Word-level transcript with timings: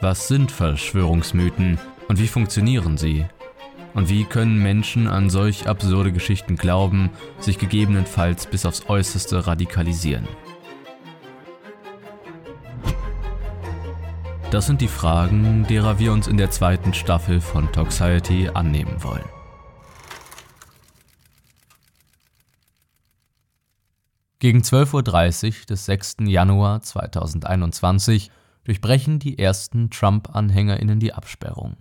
Was 0.00 0.28
sind 0.28 0.52
Verschwörungsmythen 0.52 1.78
und 2.08 2.18
wie 2.18 2.28
funktionieren 2.28 2.98
sie? 2.98 3.24
Und 3.94 4.10
wie 4.10 4.24
können 4.24 4.62
Menschen 4.62 5.08
an 5.08 5.30
solch 5.30 5.68
absurde 5.68 6.12
Geschichten 6.12 6.56
glauben, 6.56 7.10
sich 7.38 7.58
gegebenenfalls 7.58 8.46
bis 8.46 8.66
aufs 8.66 8.90
äußerste 8.90 9.46
radikalisieren? 9.46 10.28
Das 14.50 14.66
sind 14.66 14.82
die 14.82 14.88
Fragen, 14.88 15.66
derer 15.66 15.98
wir 15.98 16.12
uns 16.12 16.26
in 16.26 16.36
der 16.36 16.50
zweiten 16.50 16.92
Staffel 16.92 17.40
von 17.40 17.72
Toxiety 17.72 18.50
annehmen 18.52 19.02
wollen. 19.02 19.24
Gegen 24.40 24.60
12.30 24.60 25.46
Uhr 25.46 25.66
des 25.70 25.86
6. 25.86 26.16
Januar 26.20 26.82
2021 26.82 28.30
durchbrechen 28.66 29.20
die 29.20 29.38
ersten 29.38 29.90
Trump-AnhängerInnen 29.90 30.98
die 30.98 31.14
Absperrung. 31.14 31.76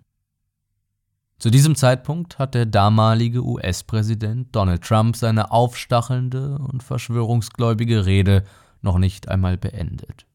Zu 1.40 1.50
diesem 1.50 1.76
Zeitpunkt 1.76 2.40
hat 2.40 2.54
der 2.54 2.66
damalige 2.66 3.44
US-Präsident 3.44 4.56
Donald 4.56 4.84
Trump 4.84 5.16
seine 5.16 5.52
aufstachelnde 5.52 6.60
und 6.60 6.84
verschwörungsgläubige 6.84 8.06
Rede 8.06 8.44
noch 8.82 9.00
nicht 9.00 9.28
einmal 9.28 9.58
beendet. 9.58 10.28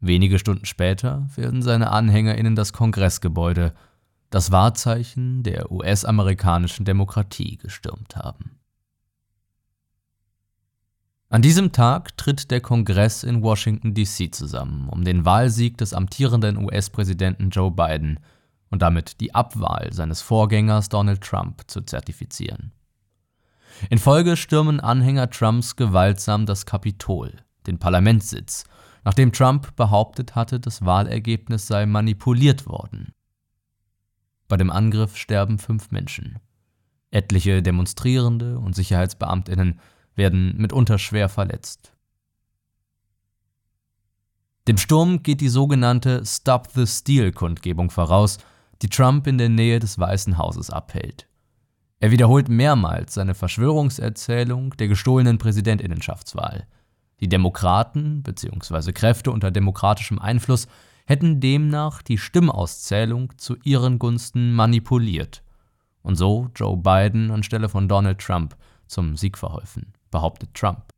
Wenige 0.00 0.38
Stunden 0.38 0.64
später 0.64 1.28
werden 1.36 1.62
seine 1.62 1.92
AnhängerInnen 1.92 2.56
das 2.56 2.72
Kongressgebäude, 2.72 3.74
das 4.30 4.50
Wahrzeichen 4.50 5.42
der 5.42 5.70
US-amerikanischen 5.70 6.84
Demokratie, 6.84 7.58
gestürmt 7.58 8.16
haben. 8.16 8.61
An 11.32 11.40
diesem 11.40 11.72
Tag 11.72 12.14
tritt 12.18 12.50
der 12.50 12.60
Kongress 12.60 13.24
in 13.24 13.42
Washington, 13.42 13.94
D.C. 13.94 14.32
zusammen, 14.32 14.90
um 14.90 15.02
den 15.02 15.24
Wahlsieg 15.24 15.78
des 15.78 15.94
amtierenden 15.94 16.58
US-Präsidenten 16.62 17.48
Joe 17.48 17.70
Biden 17.70 18.20
und 18.68 18.82
damit 18.82 19.18
die 19.18 19.34
Abwahl 19.34 19.94
seines 19.94 20.20
Vorgängers 20.20 20.90
Donald 20.90 21.22
Trump 21.22 21.62
zu 21.68 21.80
zertifizieren. 21.80 22.72
In 23.88 23.96
Folge 23.96 24.36
stürmen 24.36 24.78
Anhänger 24.78 25.30
Trumps 25.30 25.74
gewaltsam 25.74 26.44
das 26.44 26.66
Kapitol, 26.66 27.32
den 27.66 27.78
Parlamentssitz, 27.78 28.64
nachdem 29.02 29.32
Trump 29.32 29.74
behauptet 29.74 30.34
hatte, 30.34 30.60
das 30.60 30.84
Wahlergebnis 30.84 31.66
sei 31.66 31.86
manipuliert 31.86 32.66
worden. 32.66 33.14
Bei 34.48 34.58
dem 34.58 34.70
Angriff 34.70 35.16
sterben 35.16 35.58
fünf 35.58 35.92
Menschen. 35.92 36.40
Etliche 37.10 37.62
Demonstrierende 37.62 38.58
und 38.58 38.76
Sicherheitsbeamtinnen 38.76 39.80
werden 40.14 40.54
mitunter 40.56 40.98
schwer 40.98 41.28
verletzt. 41.28 41.92
Dem 44.68 44.78
Sturm 44.78 45.22
geht 45.22 45.40
die 45.40 45.48
sogenannte 45.48 46.24
Stop 46.24 46.68
the 46.74 46.86
Steal 46.86 47.32
Kundgebung 47.32 47.90
voraus, 47.90 48.38
die 48.80 48.88
Trump 48.88 49.26
in 49.26 49.38
der 49.38 49.48
Nähe 49.48 49.80
des 49.80 49.98
Weißen 49.98 50.38
Hauses 50.38 50.70
abhält. 50.70 51.26
Er 51.98 52.10
wiederholt 52.10 52.48
mehrmals 52.48 53.14
seine 53.14 53.34
Verschwörungserzählung 53.34 54.76
der 54.76 54.88
gestohlenen 54.88 55.38
Präsidentinnenschaftswahl. 55.38 56.66
Die 57.20 57.28
Demokraten 57.28 58.22
bzw. 58.22 58.92
Kräfte 58.92 59.30
unter 59.30 59.50
demokratischem 59.50 60.18
Einfluss 60.18 60.66
hätten 61.06 61.40
demnach 61.40 62.02
die 62.02 62.18
Stimmauszählung 62.18 63.32
zu 63.38 63.56
ihren 63.62 63.98
Gunsten 63.98 64.52
manipuliert 64.52 65.42
und 66.02 66.16
so 66.16 66.50
Joe 66.54 66.76
Biden 66.76 67.30
anstelle 67.30 67.68
von 67.68 67.88
Donald 67.88 68.18
Trump 68.18 68.56
zum 68.86 69.16
Sieg 69.16 69.38
verholfen, 69.38 69.92
behauptet 70.12 70.54
Trump. 70.54 70.92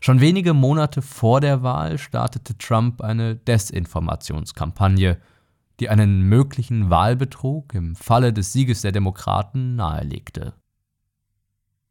Schon 0.00 0.20
wenige 0.20 0.52
Monate 0.52 1.00
vor 1.00 1.40
der 1.40 1.62
Wahl 1.62 1.96
startete 1.96 2.58
Trump 2.58 3.00
eine 3.00 3.36
Desinformationskampagne, 3.36 5.18
die 5.80 5.88
einen 5.88 6.22
möglichen 6.22 6.90
Wahlbetrug 6.90 7.74
im 7.74 7.96
Falle 7.96 8.34
des 8.34 8.52
Sieges 8.52 8.82
der 8.82 8.92
Demokraten 8.92 9.76
nahelegte. 9.76 10.52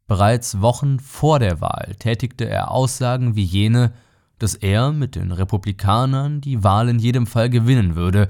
Bereits 0.06 0.60
Wochen 0.60 1.00
vor 1.00 1.38
der 1.38 1.60
Wahl 1.60 1.94
tätigte 1.98 2.48
er 2.48 2.70
Aussagen 2.70 3.34
wie 3.34 3.44
jene, 3.44 3.92
dass 4.38 4.54
er 4.54 4.92
mit 4.92 5.14
den 5.14 5.32
Republikanern 5.32 6.40
die 6.40 6.62
Wahl 6.62 6.88
in 6.88 6.98
jedem 6.98 7.26
Fall 7.26 7.48
gewinnen 7.48 7.94
würde, 7.94 8.28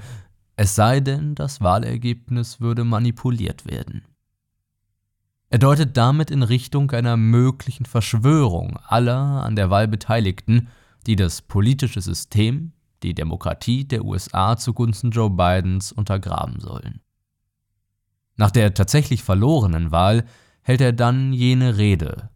es 0.54 0.74
sei 0.74 1.00
denn, 1.00 1.34
das 1.34 1.60
Wahlergebnis 1.60 2.60
würde 2.60 2.84
manipuliert 2.84 3.66
werden. 3.66 4.04
Er 5.52 5.58
deutet 5.58 5.98
damit 5.98 6.30
in 6.30 6.42
Richtung 6.42 6.90
einer 6.92 7.18
möglichen 7.18 7.84
Verschwörung 7.84 8.78
aller 8.86 9.44
an 9.44 9.54
der 9.54 9.68
Wahl 9.68 9.86
Beteiligten, 9.86 10.68
die 11.06 11.14
das 11.14 11.42
politische 11.42 12.00
System, 12.00 12.72
die 13.02 13.12
Demokratie 13.12 13.84
der 13.84 14.06
USA 14.06 14.56
zugunsten 14.56 15.10
Joe 15.10 15.28
Bidens 15.28 15.92
untergraben 15.92 16.58
sollen. 16.58 17.02
Nach 18.36 18.50
der 18.50 18.72
tatsächlich 18.72 19.22
verlorenen 19.22 19.90
Wahl 19.90 20.24
hält 20.62 20.80
er 20.80 20.94
dann 20.94 21.34
jene 21.34 21.76
Rede, 21.76 22.30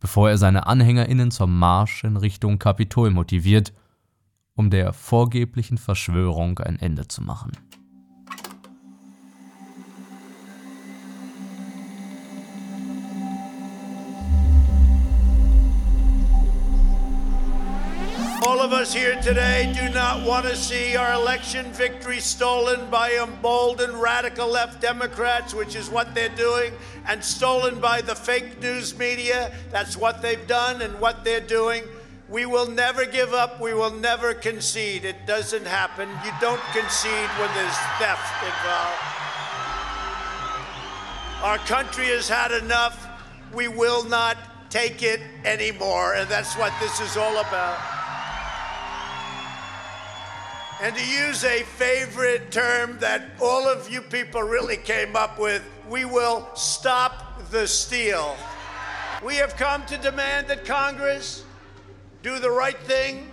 bevor 0.00 0.30
er 0.30 0.36
seine 0.36 0.66
AnhängerInnen 0.66 1.30
zum 1.30 1.56
Marsch 1.56 2.02
in 2.02 2.16
Richtung 2.16 2.58
Kapitol 2.58 3.12
motiviert, 3.12 3.74
um 4.56 4.70
der 4.70 4.92
vorgeblichen 4.92 5.78
Verschwörung 5.78 6.58
ein 6.58 6.80
Ende 6.80 7.06
zu 7.06 7.22
machen. 7.22 7.52
All 18.42 18.60
of 18.60 18.72
us 18.72 18.92
here 18.92 19.18
today 19.22 19.72
do 19.74 19.88
not 19.94 20.26
want 20.26 20.44
to 20.46 20.54
see 20.54 20.94
our 20.94 21.14
election 21.14 21.72
victory 21.72 22.20
stolen 22.20 22.90
by 22.90 23.12
emboldened 23.12 23.94
radical 23.94 24.46
left 24.46 24.80
Democrats, 24.80 25.54
which 25.54 25.74
is 25.74 25.88
what 25.88 26.14
they're 26.14 26.28
doing, 26.28 26.72
and 27.06 27.24
stolen 27.24 27.80
by 27.80 28.02
the 28.02 28.14
fake 28.14 28.60
news 28.60 28.96
media. 28.98 29.52
That's 29.70 29.96
what 29.96 30.20
they've 30.20 30.46
done 30.46 30.82
and 30.82 31.00
what 31.00 31.24
they're 31.24 31.40
doing. 31.40 31.84
We 32.28 32.44
will 32.44 32.68
never 32.68 33.06
give 33.06 33.32
up. 33.32 33.60
We 33.60 33.72
will 33.72 33.92
never 33.92 34.34
concede. 34.34 35.04
It 35.04 35.26
doesn't 35.26 35.66
happen. 35.66 36.08
You 36.24 36.32
don't 36.40 36.62
concede 36.72 37.30
when 37.38 37.52
there's 37.54 37.76
theft 37.98 38.44
involved. 38.44 39.02
Our 41.42 41.58
country 41.66 42.06
has 42.06 42.28
had 42.28 42.52
enough. 42.52 43.06
We 43.54 43.68
will 43.68 44.04
not 44.04 44.36
take 44.68 45.02
it 45.02 45.20
anymore. 45.44 46.14
And 46.14 46.28
that's 46.28 46.54
what 46.56 46.72
this 46.80 47.00
is 47.00 47.16
all 47.16 47.38
about. 47.38 47.95
And 50.80 50.94
to 50.94 51.06
use 51.06 51.42
a 51.42 51.62
favorite 51.62 52.50
term 52.50 52.98
that 52.98 53.30
all 53.40 53.66
of 53.66 53.90
you 53.90 54.02
people 54.02 54.42
really 54.42 54.76
came 54.76 55.16
up 55.16 55.38
with, 55.38 55.62
we 55.88 56.04
will 56.04 56.46
stop 56.54 57.50
the 57.50 57.66
steal. 57.66 58.36
We 59.24 59.36
have 59.36 59.56
come 59.56 59.86
to 59.86 59.96
demand 59.96 60.48
that 60.48 60.66
Congress 60.66 61.44
do 62.22 62.38
the 62.38 62.50
right 62.50 62.78
thing 62.80 63.26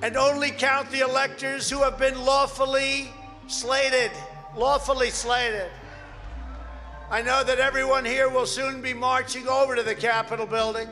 and 0.00 0.16
only 0.16 0.50
count 0.50 0.90
the 0.90 1.00
electors 1.00 1.68
who 1.68 1.82
have 1.82 1.98
been 1.98 2.24
lawfully 2.24 3.12
slated. 3.46 4.10
Lawfully 4.56 5.10
slated. 5.10 5.70
I 7.10 7.20
know 7.20 7.44
that 7.44 7.58
everyone 7.58 8.06
here 8.06 8.30
will 8.30 8.46
soon 8.46 8.80
be 8.80 8.94
marching 8.94 9.48
over 9.48 9.76
to 9.76 9.82
the 9.82 9.94
Capitol 9.94 10.46
building 10.46 10.88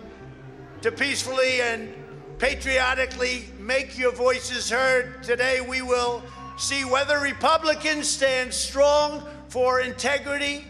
to 0.82 0.92
peacefully 0.92 1.62
and 1.62 1.94
patriotically 2.38 3.48
make 3.58 3.98
your 3.98 4.12
voices 4.12 4.70
heard. 4.70 5.22
Today 5.22 5.60
we 5.60 5.82
will 5.82 6.22
see 6.58 6.84
whether 6.84 7.18
Republicans 7.20 8.08
stand 8.08 8.52
strong 8.52 9.22
for 9.48 9.80
integrity 9.80 10.64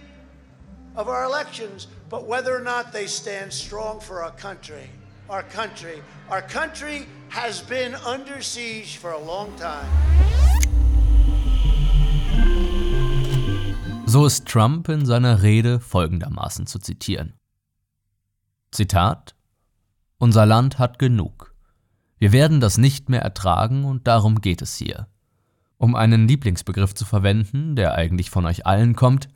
of 0.95 1.09
our 1.09 1.25
elections, 1.25 1.89
but 2.09 2.27
whether 2.27 2.57
or 2.57 2.63
not 2.63 2.93
they 2.93 3.07
stand 3.07 3.53
strong 3.53 4.01
for 4.01 4.23
our 4.23 4.31
country. 4.33 4.89
Our 5.29 5.43
country. 5.43 6.03
Our 6.31 6.43
country 6.43 7.07
has 7.31 7.61
been 7.61 7.95
under 7.97 8.41
siege 8.43 8.97
for 8.97 9.11
a 9.13 9.19
long 9.19 9.53
time. 9.57 9.91
So 14.07 14.25
ist 14.25 14.47
Trump 14.47 14.89
in 14.89 15.05
seiner 15.05 15.43
Rede 15.43 15.81
folgendermaßen 15.81 16.67
zu 16.67 16.79
zitieren. 16.79 17.33
Zitat 18.73 19.35
Unser 20.19 20.47
Land 20.47 20.79
hat 20.79 20.99
genug. 20.99 21.56
Wir 22.19 22.33
werden 22.33 22.61
das 22.61 22.79
nicht 22.79 23.09
mehr 23.09 23.23
ertragen 23.23 23.85
und 23.85 24.07
darum 24.07 24.41
geht 24.41 24.63
es 24.63 24.77
hier. 24.77 25.07
Um 25.77 25.95
einen 25.95 26.27
Lieblingsbegriff 26.27 26.95
zu 26.95 27.05
verwenden, 27.05 27.77
der 27.77 27.95
eigentlich 27.95 28.31
von 28.31 28.47
euch 28.47 28.67
allen 28.67 28.97
kommt, 28.97 29.29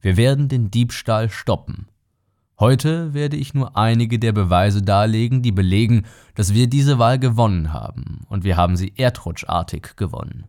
wir 0.00 0.16
werden 0.16 0.48
den 0.48 0.70
Diebstahl 0.70 1.30
stoppen. 1.30 1.88
Heute 2.58 3.14
werde 3.14 3.36
ich 3.36 3.54
nur 3.54 3.76
einige 3.76 4.18
der 4.18 4.32
Beweise 4.32 4.82
darlegen, 4.82 5.42
die 5.42 5.52
belegen, 5.52 6.04
dass 6.34 6.52
wir 6.52 6.68
diese 6.68 6.98
Wahl 6.98 7.18
gewonnen 7.18 7.72
haben, 7.72 8.26
und 8.28 8.44
wir 8.44 8.56
haben 8.56 8.76
sie 8.76 8.92
erdrutschartig 8.96 9.96
gewonnen. 9.96 10.46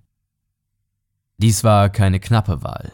Dies 1.38 1.64
war 1.64 1.90
keine 1.90 2.20
knappe 2.20 2.62
Wahl. 2.62 2.92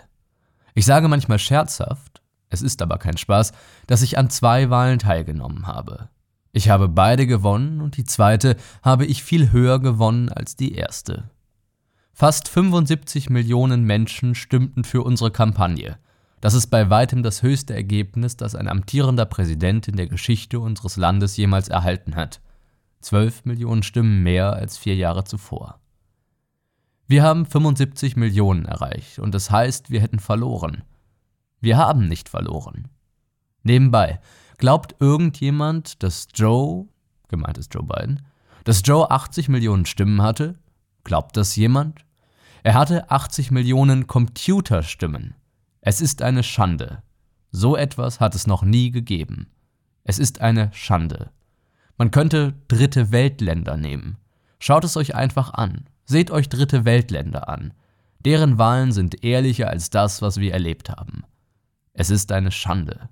Ich 0.75 0.85
sage 0.85 1.07
manchmal 1.07 1.39
scherzhaft, 1.39 2.21
es 2.49 2.61
ist 2.61 2.81
aber 2.81 2.97
kein 2.97 3.17
Spaß, 3.17 3.51
dass 3.87 4.01
ich 4.01 4.17
an 4.17 4.29
zwei 4.29 4.69
Wahlen 4.69 4.99
teilgenommen 4.99 5.67
habe. 5.67 6.09
Ich 6.51 6.69
habe 6.69 6.89
beide 6.89 7.27
gewonnen 7.27 7.81
und 7.81 7.97
die 7.97 8.03
zweite 8.03 8.55
habe 8.81 9.05
ich 9.05 9.23
viel 9.23 9.51
höher 9.51 9.79
gewonnen 9.79 10.29
als 10.29 10.55
die 10.55 10.73
erste. 10.73 11.29
Fast 12.11 12.49
75 12.49 13.29
Millionen 13.29 13.83
Menschen 13.83 14.35
stimmten 14.35 14.83
für 14.83 15.03
unsere 15.03 15.31
Kampagne. 15.31 15.97
Das 16.41 16.53
ist 16.53 16.67
bei 16.67 16.89
weitem 16.89 17.21
das 17.21 17.43
höchste 17.43 17.73
Ergebnis, 17.73 18.37
das 18.37 18.55
ein 18.55 18.67
amtierender 18.67 19.25
Präsident 19.25 19.87
in 19.87 19.95
der 19.95 20.07
Geschichte 20.07 20.59
unseres 20.59 20.97
Landes 20.97 21.37
jemals 21.37 21.69
erhalten 21.69 22.15
hat. 22.15 22.41
12 23.01 23.45
Millionen 23.45 23.83
Stimmen 23.83 24.23
mehr 24.23 24.53
als 24.53 24.77
vier 24.77 24.95
Jahre 24.95 25.23
zuvor. 25.23 25.79
Wir 27.07 27.23
haben 27.23 27.45
75 27.45 28.15
Millionen 28.15 28.65
erreicht 28.65 29.19
und 29.19 29.33
das 29.33 29.49
heißt, 29.49 29.89
wir 29.89 30.01
hätten 30.01 30.19
verloren. 30.19 30.83
Wir 31.59 31.77
haben 31.77 32.07
nicht 32.07 32.29
verloren. 32.29 32.87
Nebenbei, 33.63 34.19
Glaubt 34.59 34.97
irgendjemand, 34.99 36.03
dass 36.03 36.27
Joe, 36.33 36.85
gemeint 37.29 37.57
ist 37.57 37.73
Joe 37.73 37.83
Biden, 37.83 38.25
dass 38.65 38.81
Joe 38.83 39.09
80 39.09 39.47
Millionen 39.47 39.85
Stimmen 39.85 40.21
hatte? 40.21 40.59
Glaubt 41.05 41.37
das 41.37 41.55
jemand? 41.55 42.03
Er 42.61 42.73
hatte 42.73 43.09
80 43.09 43.51
Millionen 43.51 44.05
Computerstimmen. 44.07 45.33
Es 45.79 46.01
ist 46.01 46.21
eine 46.21 46.43
Schande. 46.43 47.01
So 47.51 47.77
etwas 47.77 48.19
hat 48.19 48.35
es 48.35 48.47
noch 48.47 48.61
nie 48.61 48.91
gegeben. 48.91 49.47
Es 50.03 50.19
ist 50.19 50.41
eine 50.41 50.69
Schande. 50.73 51.29
Man 51.97 52.11
könnte 52.11 52.53
dritte 52.67 53.13
Weltländer 53.13 53.77
nehmen. 53.77 54.17
Schaut 54.59 54.83
es 54.83 54.97
euch 54.97 55.15
einfach 55.15 55.53
an. 55.53 55.85
Seht 56.03 56.31
euch 56.31 56.49
dritte 56.49 56.83
Weltländer 56.83 57.47
an. 57.47 57.73
Deren 58.19 58.57
Wahlen 58.57 58.91
sind 58.91 59.23
ehrlicher 59.23 59.69
als 59.69 59.89
das, 59.89 60.21
was 60.21 60.35
wir 60.37 60.51
erlebt 60.51 60.89
haben. 60.89 61.23
Es 61.93 62.09
ist 62.09 62.33
eine 62.33 62.51
Schande. 62.51 63.07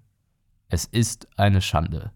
Es 0.70 0.86
ist 0.86 1.28
eine 1.38 1.62
Schande. 1.62 2.12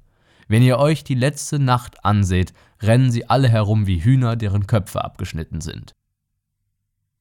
Wenn 0.48 0.64
ihr 0.64 0.80
euch 0.80 1.04
die 1.04 1.16
letzte 1.16 1.60
Nacht 1.60 2.04
anseht, 2.04 2.54
rennen 2.82 3.12
sie 3.12 3.30
alle 3.30 3.48
herum 3.48 3.88
wie 3.88 4.04
Hühner, 4.04 4.36
deren 4.36 4.68
Köpfe 4.68 5.04
abgeschnitten 5.04 5.62
sind. 5.62 5.94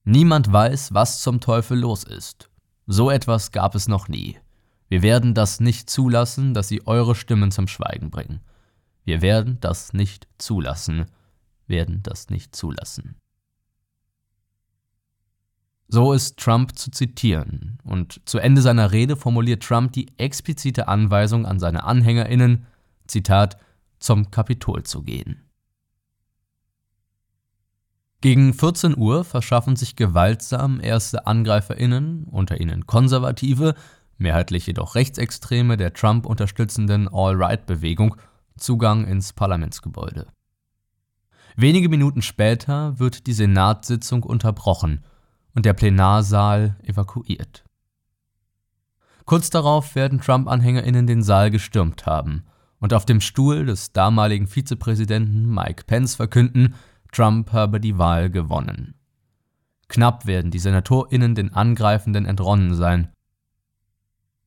Niemand 0.04 0.52
weiß, 0.52 0.94
was 0.94 1.22
zum 1.22 1.40
Teufel 1.40 1.78
los 1.78 2.02
ist. 2.04 2.50
So 2.86 3.10
etwas 3.10 3.52
gab 3.52 3.74
es 3.74 3.86
noch 3.86 4.08
nie. 4.08 4.38
Wir 4.88 5.02
werden 5.02 5.34
das 5.34 5.60
nicht 5.60 5.88
zulassen, 5.88 6.54
dass 6.54 6.66
sie 6.66 6.84
eure 6.86 7.14
Stimmen 7.14 7.52
zum 7.52 7.68
Schweigen 7.68 8.10
bringen. 8.10 8.40
Wir 9.04 9.22
werden 9.22 9.58
das 9.60 9.92
nicht 9.92 10.26
zulassen, 10.38 11.06
werden 11.68 12.02
das 12.02 12.30
nicht 12.30 12.56
zulassen. 12.56 13.14
So 15.92 16.12
ist 16.12 16.38
Trump 16.38 16.78
zu 16.78 16.92
zitieren, 16.92 17.80
und 17.82 18.20
zu 18.24 18.38
Ende 18.38 18.62
seiner 18.62 18.92
Rede 18.92 19.16
formuliert 19.16 19.64
Trump 19.64 19.92
die 19.92 20.06
explizite 20.18 20.86
Anweisung 20.86 21.46
an 21.46 21.58
seine 21.58 21.82
Anhängerinnen, 21.82 22.66
Zitat, 23.08 23.56
zum 23.98 24.30
Kapitol 24.30 24.84
zu 24.84 25.02
gehen. 25.02 25.42
Gegen 28.20 28.54
14 28.54 28.96
Uhr 28.96 29.24
verschaffen 29.24 29.74
sich 29.74 29.96
gewaltsam 29.96 30.78
erste 30.80 31.26
Angreiferinnen, 31.26 32.24
unter 32.24 32.60
ihnen 32.60 32.86
Konservative, 32.86 33.74
mehrheitlich 34.16 34.68
jedoch 34.68 34.94
Rechtsextreme 34.94 35.76
der 35.76 35.92
Trump 35.92 36.24
unterstützenden 36.24 37.08
All-Right-Bewegung, 37.08 38.14
Zugang 38.56 39.06
ins 39.08 39.32
Parlamentsgebäude. 39.32 40.28
Wenige 41.56 41.88
Minuten 41.88 42.22
später 42.22 42.96
wird 43.00 43.26
die 43.26 43.32
Senatssitzung 43.32 44.22
unterbrochen 44.22 45.02
und 45.54 45.66
der 45.66 45.72
Plenarsaal 45.72 46.76
evakuiert. 46.82 47.64
Kurz 49.24 49.50
darauf 49.50 49.94
werden 49.94 50.20
Trump-AnhängerInnen 50.20 51.06
den 51.06 51.22
Saal 51.22 51.50
gestürmt 51.50 52.06
haben 52.06 52.44
und 52.80 52.94
auf 52.94 53.04
dem 53.04 53.20
Stuhl 53.20 53.66
des 53.66 53.92
damaligen 53.92 54.46
Vizepräsidenten 54.46 55.48
Mike 55.48 55.84
Pence 55.86 56.16
verkünden, 56.16 56.74
Trump 57.12 57.52
habe 57.52 57.80
die 57.80 57.98
Wahl 57.98 58.30
gewonnen. 58.30 58.94
Knapp 59.88 60.26
werden 60.26 60.50
die 60.50 60.58
SenatorInnen 60.58 61.34
den 61.34 61.52
Angreifenden 61.52 62.24
entronnen 62.24 62.74
sein. 62.74 63.12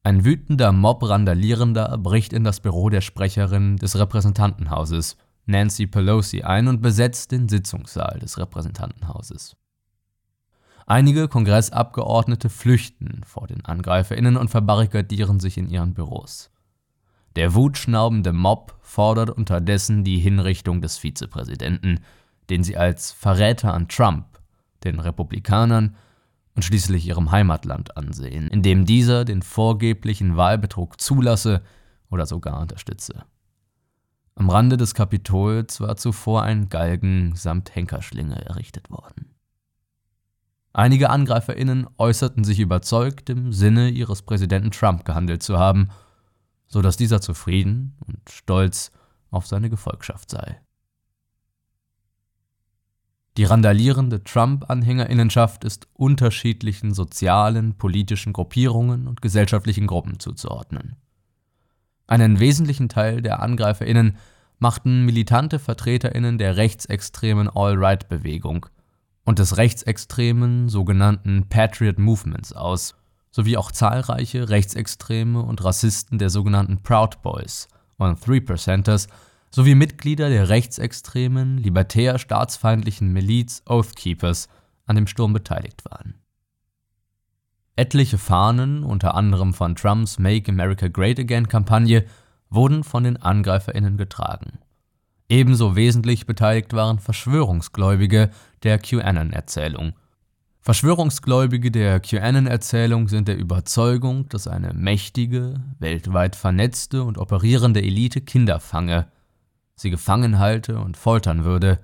Ein 0.04 0.26
wütender 0.26 0.72
Mob 0.72 1.08
Randalierender 1.08 1.98
bricht 1.98 2.34
in 2.34 2.44
das 2.44 2.60
Büro 2.60 2.90
der 2.90 3.02
Sprecherin 3.02 3.78
des 3.78 3.98
Repräsentantenhauses, 3.98 5.18
Nancy 5.46 5.88
Pelosi, 5.88 6.44
ein 6.44 6.68
und 6.68 6.82
besetzt 6.82 7.32
den 7.32 7.48
Sitzungssaal 7.48 8.20
des 8.20 8.38
Repräsentantenhauses. 8.38 9.56
Einige 10.86 11.28
Kongressabgeordnete 11.28 12.50
flüchten 12.50 13.22
vor 13.26 13.48
den 13.48 13.64
AngreiferInnen 13.64 14.38
und 14.38 14.50
verbarrikadieren 14.50 15.40
sich 15.40 15.58
in 15.58 15.70
ihren 15.70 15.94
Büros. 15.94 16.50
Der 17.36 17.56
wutschnaubende 17.56 18.34
Mob 18.34 18.76
fordert 18.82 19.30
unterdessen 19.30 20.04
die 20.04 20.20
Hinrichtung 20.20 20.82
des 20.82 20.98
Vizepräsidenten, 20.98 22.00
den 22.50 22.64
sie 22.64 22.78
als 22.78 23.12
Verräter 23.12 23.74
an 23.74 23.88
Trump, 23.88 24.26
den 24.84 25.00
Republikanern 25.00 25.96
und 26.56 26.64
schließlich 26.64 27.08
ihrem 27.08 27.32
Heimatland 27.32 27.98
ansehen, 27.98 28.48
indem 28.50 28.86
dieser 28.86 29.26
den 29.26 29.42
vorgeblichen 29.42 30.38
Wahlbetrug 30.38 31.00
zulasse 31.00 31.64
oder 32.12 32.26
sogar 32.26 32.60
unterstütze. 32.62 33.24
Am 34.36 34.50
Rande 34.50 34.78
des 34.78 34.94
Kapitols 34.94 35.80
war 35.80 35.96
zuvor 35.96 36.44
ein 36.44 36.70
Galgen 36.70 37.36
samt 37.36 37.76
Henkerschlinge 37.76 38.46
errichtet 38.46 38.90
worden. 38.90 39.33
Einige 40.74 41.12
AngreiferInnen 41.12 41.88
äußerten 42.00 42.44
sich 42.44 42.60
überzeugt, 42.60 43.30
im 43.30 43.54
Sinne 43.54 43.90
ihres 43.90 44.24
Präsidenten 44.24 44.72
Trump 44.72 45.06
gehandelt 45.06 45.44
zu 45.44 45.60
haben, 45.60 45.90
so 46.68 46.82
dass 46.82 46.98
dieser 46.98 47.22
zufrieden 47.22 47.96
und 48.08 48.18
stolz 48.28 48.92
auf 49.30 49.46
seine 49.46 49.70
Gefolgschaft 49.70 50.32
sei. 50.32 50.60
Die 53.38 53.44
randalierende 53.44 54.24
Trump-Anhängerinnenschaft 54.24 55.64
ist 55.64 55.88
unterschiedlichen 55.94 56.94
sozialen, 56.94 57.76
politischen 57.78 58.34
Gruppierungen 58.34 59.08
und 59.08 59.22
gesellschaftlichen 59.22 59.86
Gruppen 59.86 60.20
zuzuordnen. 60.20 60.96
Einen 62.08 62.40
wesentlichen 62.40 62.90
Teil 62.90 63.22
der 63.22 63.42
AngreiferInnen 63.42 64.18
machten 64.58 65.06
militante 65.06 65.60
VertreterInnen 65.60 66.40
der 66.40 66.58
rechtsextremen 66.58 67.48
All-Right-Bewegung– 67.48 68.66
und 69.26 69.40
des 69.40 69.58
rechtsextremen 69.58 70.70
sogenannten 70.70 71.48
Patriot 71.50 72.00
Movements 72.00 72.54
aus, 72.54 72.96
sowie 73.32 73.58
auch 73.58 73.72
zahlreiche 73.72 74.50
Rechtsextreme 74.50 75.42
und 75.42 75.64
Rassisten 75.64 76.20
der 76.20 76.30
sogenannten 76.30 76.84
Proud 76.84 77.22
Boys 77.22 77.68
und 77.98 78.22
Three 78.22 78.42
Percenters 78.42 79.08
sowie 79.50 79.76
Mitglieder 79.76 80.30
der 80.30 80.50
rechtsextremen, 80.50 81.58
libertär-staatsfeindlichen 81.58 83.14
Miliz 83.14 83.62
Oath 83.68 83.96
Keepers 83.96 84.50
an 84.86 84.96
dem 84.96 85.08
Sturm 85.08 85.34
beteiligt 85.34 85.84
waren. 85.86 86.16
Etliche 87.76 88.18
Fahnen, 88.18 88.84
unter 88.84 89.16
anderem 89.16 89.54
von 89.54 89.76
Trumps 89.76 90.20
Make 90.20 90.52
America 90.52 90.88
Great 90.88 91.20
Again 91.20 91.48
Kampagne, 91.48 92.06
wurden 92.50 92.84
von 92.84 93.04
den 93.04 93.22
AngreiferInnen 93.22 93.98
getragen. 93.98 94.60
Ebenso 95.30 95.76
wesentlich 95.76 96.26
beteiligt 96.26 96.74
waren 96.74 97.00
Verschwörungsgläubige 97.00 98.30
der 98.64 98.80
QAnon-Erzählung. 98.80 99.94
Verschwörungsgläubige 100.62 101.72
der 101.72 102.00
QAnon-Erzählung 102.00 103.10
sind 103.10 103.28
der 103.28 103.38
Überzeugung, 103.38 104.30
dass 104.30 104.48
eine 104.48 104.74
mächtige, 104.74 105.62
weltweit 105.80 106.36
vernetzte 106.36 107.04
und 107.04 107.18
operierende 107.18 107.82
Elite 107.82 108.22
Kinder 108.22 108.60
fange, 108.60 109.08
sie 109.76 109.90
gefangen 109.90 110.40
halte 110.40 110.80
und 110.80 110.96
foltern 110.96 111.44
würde, 111.44 111.80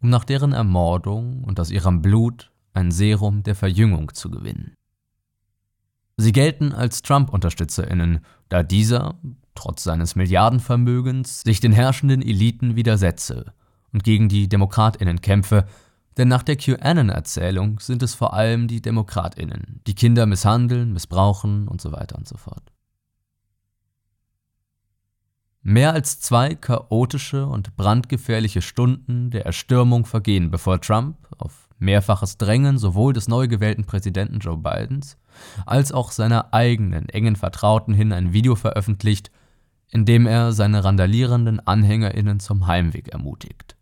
um 0.00 0.10
nach 0.10 0.24
deren 0.24 0.52
Ermordung 0.52 1.42
und 1.42 1.58
aus 1.58 1.70
ihrem 1.70 2.02
Blut 2.02 2.50
ein 2.72 2.92
Serum 2.92 3.42
der 3.42 3.56
Verjüngung 3.56 4.14
zu 4.14 4.30
gewinnen. 4.30 4.74
Sie 6.16 6.32
gelten 6.32 6.72
als 6.72 7.02
Trump-UnterstützerInnen, 7.02 8.20
da 8.48 8.62
dieser, 8.62 9.18
trotz 9.60 9.84
seines 9.84 10.16
Milliardenvermögens, 10.16 11.42
sich 11.42 11.60
den 11.60 11.72
herrschenden 11.72 12.22
Eliten 12.22 12.76
widersetze 12.76 13.52
und 13.92 14.04
gegen 14.04 14.30
die 14.30 14.48
DemokratInnen 14.48 15.20
kämpfe, 15.20 15.66
denn 16.16 16.28
nach 16.28 16.42
der 16.42 16.56
QAnon-Erzählung 16.56 17.78
sind 17.78 18.02
es 18.02 18.14
vor 18.14 18.32
allem 18.32 18.68
die 18.68 18.80
DemokratInnen, 18.80 19.82
die 19.86 19.94
Kinder 19.94 20.24
misshandeln, 20.24 20.94
missbrauchen 20.94 21.68
und 21.68 21.82
so 21.82 21.92
weiter 21.92 22.16
und 22.16 22.26
so 22.26 22.38
fort. 22.38 22.72
Mehr 25.62 25.92
als 25.92 26.20
zwei 26.20 26.54
chaotische 26.54 27.46
und 27.46 27.76
brandgefährliche 27.76 28.62
Stunden 28.62 29.30
der 29.30 29.44
Erstürmung 29.44 30.06
vergehen, 30.06 30.50
bevor 30.50 30.80
Trump 30.80 31.16
auf 31.36 31.68
mehrfaches 31.78 32.38
Drängen 32.38 32.78
sowohl 32.78 33.12
des 33.12 33.28
neu 33.28 33.46
gewählten 33.46 33.84
Präsidenten 33.84 34.38
Joe 34.38 34.56
Bidens 34.56 35.18
als 35.66 35.92
auch 35.92 36.12
seiner 36.12 36.54
eigenen 36.54 37.10
engen 37.10 37.36
Vertrauten 37.36 37.92
hin 37.92 38.12
ein 38.12 38.32
Video 38.32 38.54
veröffentlicht, 38.54 39.30
in 39.90 40.04
dem 40.04 40.26
er 40.26 40.52
seine 40.52 40.84
randalierenden 40.84 41.60
AnhängerInnen 41.66 42.40
zum 42.40 42.66
Heimweg 42.66 43.08
ermutigt. 43.08 43.76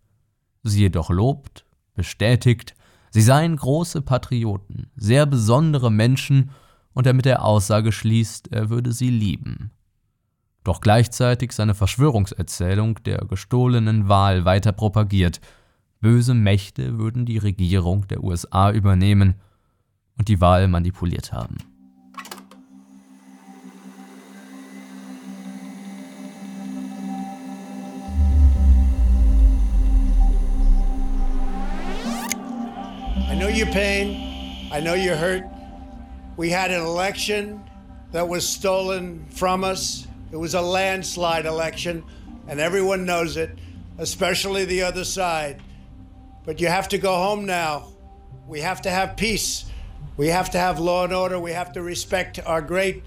Sie 0.62 0.80
jedoch 0.80 1.10
lobt, 1.10 1.64
bestätigt, 1.94 2.74
sie 3.10 3.22
seien 3.22 3.56
große 3.56 4.02
Patrioten, 4.02 4.90
sehr 4.96 5.26
besondere 5.26 5.90
Menschen 5.90 6.50
und 6.92 7.06
er 7.06 7.12
mit 7.14 7.24
der 7.24 7.44
Aussage 7.44 7.92
schließt, 7.92 8.52
er 8.52 8.70
würde 8.70 8.92
sie 8.92 9.10
lieben 9.10 9.70
doch 10.68 10.80
gleichzeitig 10.82 11.52
seine 11.52 11.74
Verschwörungserzählung 11.74 13.02
der 13.04 13.24
gestohlenen 13.24 14.08
Wahl 14.08 14.44
weiter 14.44 14.72
propagiert. 14.72 15.40
Böse 16.00 16.34
Mächte 16.34 16.98
würden 16.98 17.24
die 17.24 17.38
Regierung 17.38 18.06
der 18.08 18.22
USA 18.22 18.70
übernehmen 18.70 19.34
und 20.18 20.28
die 20.28 20.42
Wahl 20.42 20.68
manipuliert 20.68 21.32
haben. 21.32 21.56
I 33.28 33.34
know 33.34 33.48
your 33.48 33.66
pain. 33.66 34.70
I 34.72 34.80
know 34.80 34.94
you're 34.94 35.14
hurt. 35.14 35.44
We 36.38 36.48
had 36.48 36.70
an 36.70 36.80
election 36.80 37.62
that 38.10 38.26
was 38.26 38.48
stolen 38.48 39.26
from 39.28 39.64
us. 39.64 40.06
It 40.32 40.36
was 40.36 40.54
a 40.54 40.62
landslide 40.62 41.44
election, 41.44 42.04
and 42.48 42.58
everyone 42.58 43.04
knows 43.04 43.36
it, 43.36 43.50
especially 43.98 44.64
the 44.64 44.80
other 44.82 45.04
side. 45.04 45.60
But 46.46 46.58
you 46.58 46.68
have 46.68 46.88
to 46.88 46.96
go 46.96 47.14
home 47.16 47.44
now. 47.44 47.92
We 48.46 48.60
have 48.60 48.80
to 48.82 48.90
have 48.90 49.18
peace. 49.18 49.66
We 50.16 50.28
have 50.28 50.48
to 50.52 50.58
have 50.58 50.80
law 50.80 51.04
and 51.04 51.12
order. 51.12 51.38
We 51.38 51.52
have 51.52 51.74
to 51.74 51.82
respect 51.82 52.40
our 52.46 52.62
great 52.62 53.04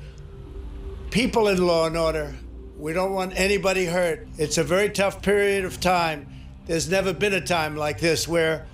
people 1.09 1.47
in 1.47 1.65
law 1.65 1.87
and 1.87 1.97
order. 1.97 2.35
We 2.77 2.93
don't 2.93 3.13
want 3.13 3.39
anybody 3.39 3.85
hurt. 3.85 4.27
It's 4.37 4.59
a 4.59 4.63
very 4.63 4.91
tough 4.91 5.23
period 5.23 5.65
of 5.65 5.79
time. 5.81 6.27
There's 6.67 6.91
never 6.91 7.11
been 7.11 7.33
a 7.33 7.41
time 7.41 7.75
like 7.75 7.99
this 7.99 8.27
where 8.27 8.67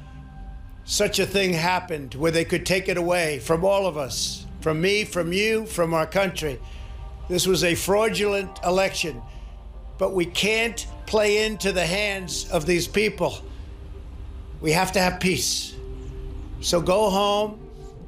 such 0.88 1.20
a 1.20 1.26
thing 1.26 1.52
happened, 1.52 2.16
where 2.16 2.32
they 2.32 2.46
could 2.46 2.66
take 2.66 2.88
it 2.88 2.96
away 2.96 3.40
from 3.40 3.66
all 3.66 3.86
of 3.86 3.98
us, 3.98 4.46
from 4.62 4.80
me, 4.80 5.04
from 5.04 5.34
you, 5.34 5.66
from 5.66 5.94
our 5.94 6.08
country. 6.08 6.58
This 7.28 7.46
was 7.46 7.66
a 7.66 7.76
fraudulent 7.76 8.58
election, 8.64 9.22
but 9.98 10.14
we 10.14 10.26
can't 10.26 10.88
play 11.06 11.46
into 11.46 11.74
the 11.74 11.86
hands 11.86 12.50
of 12.52 12.66
these 12.66 12.88
people. 12.88 13.38
We 14.62 14.72
have 14.72 14.94
to 14.94 15.00
have 15.00 15.20
peace. 15.20 15.76
So 16.62 16.82
go 16.82 17.10
home. 17.10 17.60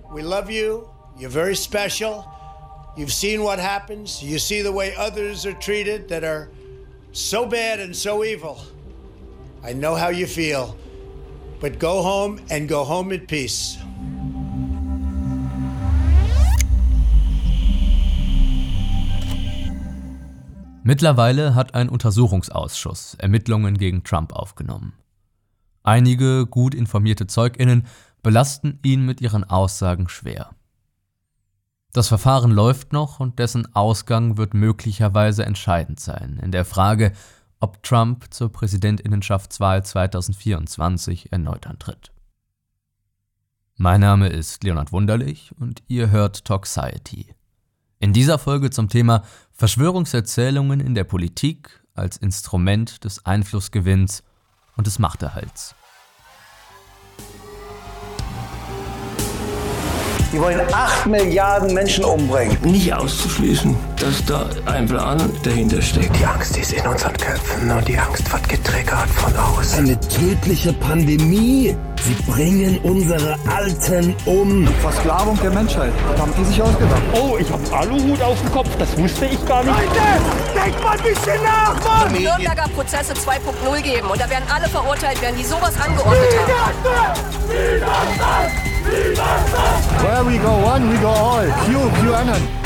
We 0.09 0.21
love 0.21 0.49
you. 0.49 0.89
You're 1.17 1.29
very 1.29 1.57
special. 1.57 2.25
You've 2.95 3.11
seen 3.11 3.43
what 3.43 3.59
happens. 3.59 4.23
You 4.23 4.39
see 4.39 4.61
the 4.61 4.71
way 4.71 4.95
others 4.95 5.45
are 5.45 5.53
treated 5.53 6.07
that 6.07 6.23
are 6.23 6.49
so 7.11 7.45
bad 7.45 7.81
and 7.81 7.93
so 7.93 8.23
evil. 8.23 8.61
I 9.63 9.73
know 9.73 9.95
how 9.95 10.09
you 10.09 10.25
feel. 10.25 10.77
But 11.59 11.77
go 11.77 12.01
home 12.01 12.39
and 12.49 12.69
go 12.69 12.87
home 12.87 13.13
in 13.13 13.27
peace. 13.27 13.77
Mittlerweile 20.83 21.53
hat 21.55 21.75
ein 21.75 21.89
Untersuchungsausschuss 21.89 23.15
Ermittlungen 23.15 23.77
gegen 23.77 24.05
Trump 24.05 24.31
aufgenommen. 24.31 24.93
Einige 25.83 26.47
gut 26.47 26.73
informierte 26.73 27.27
Zeuginnen 27.27 27.85
belasten 28.23 28.79
ihn 28.83 29.05
mit 29.05 29.19
ihren 29.19 29.43
Aussagen 29.43 30.07
schwer. 30.07 30.51
Das 31.91 32.07
Verfahren 32.07 32.51
läuft 32.51 32.93
noch 32.93 33.19
und 33.19 33.39
dessen 33.39 33.75
Ausgang 33.75 34.37
wird 34.37 34.53
möglicherweise 34.53 35.45
entscheidend 35.45 35.99
sein 35.99 36.39
in 36.41 36.51
der 36.51 36.63
Frage, 36.63 37.11
ob 37.59 37.83
Trump 37.83 38.25
zur 38.33 38.51
Präsidentinnenschaftswahl 38.51 39.83
2024 39.83 41.31
erneut 41.31 41.67
antritt. 41.67 42.11
Mein 43.75 44.01
Name 44.01 44.27
ist 44.27 44.63
Leonard 44.63 44.91
Wunderlich 44.91 45.51
und 45.59 45.83
ihr 45.87 46.09
hört 46.09 46.45
Toxiety. 46.45 47.27
In 47.99 48.13
dieser 48.13 48.39
Folge 48.39 48.69
zum 48.69 48.89
Thema 48.89 49.23
Verschwörungserzählungen 49.53 50.79
in 50.79 50.95
der 50.95 51.03
Politik 51.03 51.83
als 51.93 52.17
Instrument 52.17 53.03
des 53.03 53.25
Einflussgewinns 53.25 54.23
und 54.77 54.87
des 54.87 54.99
Machterhalts. 54.99 55.75
Die 60.31 60.39
wollen 60.39 60.61
8 60.71 61.07
Milliarden 61.07 61.73
Menschen 61.73 62.03
umbringen. 62.03 62.57
Nicht 62.61 62.93
auszuschließen, 62.93 63.75
dass 63.99 64.23
da 64.25 64.49
ein 64.65 64.87
Plan 64.87 65.19
dahinter 65.43 65.81
steckt. 65.81 66.15
Die 66.17 66.25
Angst 66.25 66.57
ist 66.57 66.73
in 66.73 66.85
unseren 66.87 67.15
Köpfen 67.17 67.69
und 67.69 67.87
die 67.87 67.97
Angst 67.97 68.31
wird 68.31 68.47
getriggert 68.47 69.09
von 69.09 69.35
außen. 69.35 69.79
Eine 69.79 69.99
tödliche 69.99 70.73
Pandemie. 70.73 71.75
Sie 72.01 72.31
bringen 72.31 72.79
unsere 72.83 73.35
Alten 73.53 74.15
um. 74.25 74.67
Versklavung 74.81 75.37
der 75.41 75.51
Menschheit. 75.51 75.91
Das 76.11 76.21
haben 76.21 76.33
die 76.39 76.45
sich 76.45 76.61
ausgedacht. 76.61 77.01
Oh, 77.13 77.37
ich 77.37 77.51
habe 77.51 77.61
Aluhut 77.77 78.21
auf 78.21 78.39
dem 78.39 78.51
Kopf. 78.53 78.69
Das 78.79 78.97
wusste 78.97 79.25
ich 79.25 79.45
gar 79.45 79.63
nicht. 79.63 79.75
Leute, 79.75 80.63
denkt 80.63 80.81
mal 80.81 80.97
ein 80.97 81.03
bisschen 81.03 81.43
nach, 81.43 81.75
Mann! 81.83 82.13
Nürnberger 82.13 82.69
Prozesse 82.73 83.13
2.0 83.13 83.81
geben 83.81 84.07
und 84.07 84.21
da 84.21 84.29
werden 84.29 84.45
alle 84.53 84.69
verurteilt 84.69 85.21
werden, 85.21 85.35
die 85.37 85.45
sowas 85.45 85.73
angeordnet 85.79 86.29
haben. 86.47 86.73
Where 90.01 90.25
we 90.25 90.37
go 90.37 90.51
one, 90.65 90.89
we 90.89 90.97
go 90.99 91.09
all. 91.09 91.47
Q, 91.65 91.89
QAnon. 92.01 92.58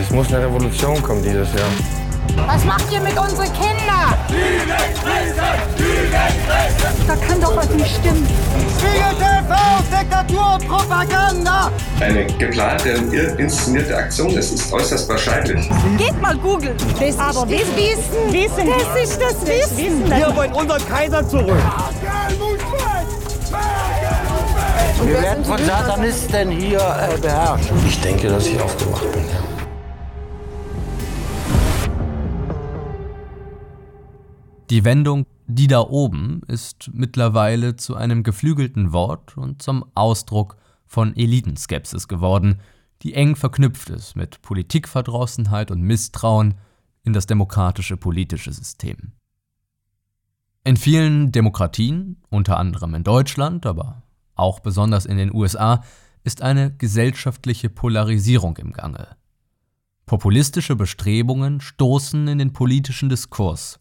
Es 0.00 0.10
muss 0.10 0.28
eine 0.32 0.44
Revolution 0.46 1.00
kommen 1.02 1.22
dieses 1.22 1.48
Jahr. 1.54 1.68
Was 2.48 2.64
macht 2.64 2.90
ihr 2.92 3.00
mit 3.00 3.16
unseren 3.16 3.46
Kindern? 3.52 4.14
Da 7.06 7.16
kann 7.16 7.40
doch 7.40 7.56
was 7.56 7.68
nicht 7.70 7.96
stimmen. 7.96 8.26
Spiegel 8.76 9.14
TV, 9.18 9.54
Diktatur 9.92 10.54
und 10.54 10.68
Propaganda! 10.68 11.70
Eine 12.00 12.26
geplante, 12.26 12.90
inszenierte 13.38 13.96
Aktion. 13.96 14.36
Es 14.36 14.50
ist 14.50 14.72
äußerst 14.72 15.08
wahrscheinlich. 15.08 15.68
Geht 15.96 16.20
mal 16.20 16.36
googeln. 16.36 16.76
Das 16.98 17.18
Aber 17.18 17.46
das 17.46 17.50
Wissen. 17.50 18.32
Wissen. 18.32 18.68
Das 18.68 19.02
ist 19.02 19.20
das 19.20 19.46
Wissen. 19.46 20.10
Wir 20.10 20.34
wollen 20.34 20.52
unseren 20.52 20.88
Kaiser 20.88 21.26
zurück. 21.28 21.62
Wir 25.04 25.22
werden 25.22 25.44
von 25.44 25.58
Satanisten 25.64 26.50
hier 26.50 26.78
äh, 26.78 27.18
beherrscht. 27.18 27.70
Ich 27.86 28.00
denke, 28.00 28.28
dass 28.28 28.46
ich 28.46 28.60
aufgewacht 28.60 29.12
bin. 29.12 29.23
Die 34.70 34.84
Wendung 34.84 35.26
die 35.46 35.66
da 35.66 35.80
oben 35.80 36.40
ist 36.46 36.90
mittlerweile 36.92 37.76
zu 37.76 37.96
einem 37.96 38.22
geflügelten 38.22 38.92
Wort 38.92 39.36
und 39.36 39.62
zum 39.62 39.84
Ausdruck 39.94 40.56
von 40.86 41.16
Elitenskepsis 41.16 42.08
geworden, 42.08 42.60
die 43.02 43.14
eng 43.14 43.36
verknüpft 43.36 43.90
ist 43.90 44.16
mit 44.16 44.40
Politikverdrossenheit 44.40 45.70
und 45.70 45.82
Misstrauen 45.82 46.54
in 47.02 47.12
das 47.12 47.26
demokratische 47.26 47.96
politische 47.96 48.52
System. 48.52 49.12
In 50.64 50.78
vielen 50.78 51.30
Demokratien, 51.30 52.22
unter 52.30 52.56
anderem 52.56 52.94
in 52.94 53.04
Deutschland, 53.04 53.66
aber 53.66 54.02
auch 54.34 54.60
besonders 54.60 55.04
in 55.04 55.18
den 55.18 55.34
USA, 55.34 55.84
ist 56.22 56.40
eine 56.40 56.74
gesellschaftliche 56.74 57.68
Polarisierung 57.68 58.56
im 58.56 58.72
Gange. 58.72 59.08
Populistische 60.06 60.74
Bestrebungen 60.74 61.60
stoßen 61.60 62.28
in 62.28 62.38
den 62.38 62.54
politischen 62.54 63.10
Diskurs 63.10 63.78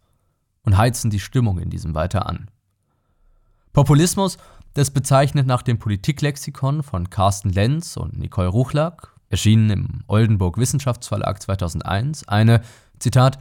und 0.66 0.78
heizen 0.78 1.10
die 1.10 1.20
Stimmung 1.20 1.60
in 1.60 1.70
diesem 1.70 1.96
weiter 1.96 2.28
an. 2.28 2.50
Populismus, 3.74 4.38
das 4.74 4.92
bezeichnet 4.92 5.48
nach 5.48 5.62
dem 5.62 5.80
Politiklexikon 5.80 6.84
von 6.84 7.10
Carsten 7.10 7.50
Lenz 7.50 7.98
und 7.98 8.18
Nicole 8.18 8.48
Ruchlack, 8.48 9.14
erschienen 9.30 9.70
im 9.70 10.04
Oldenburg 10.08 10.58
Wissenschaftsverlag 10.58 11.42
2001, 11.42 12.28
eine, 12.28 12.62
Zitat, 13.00 13.40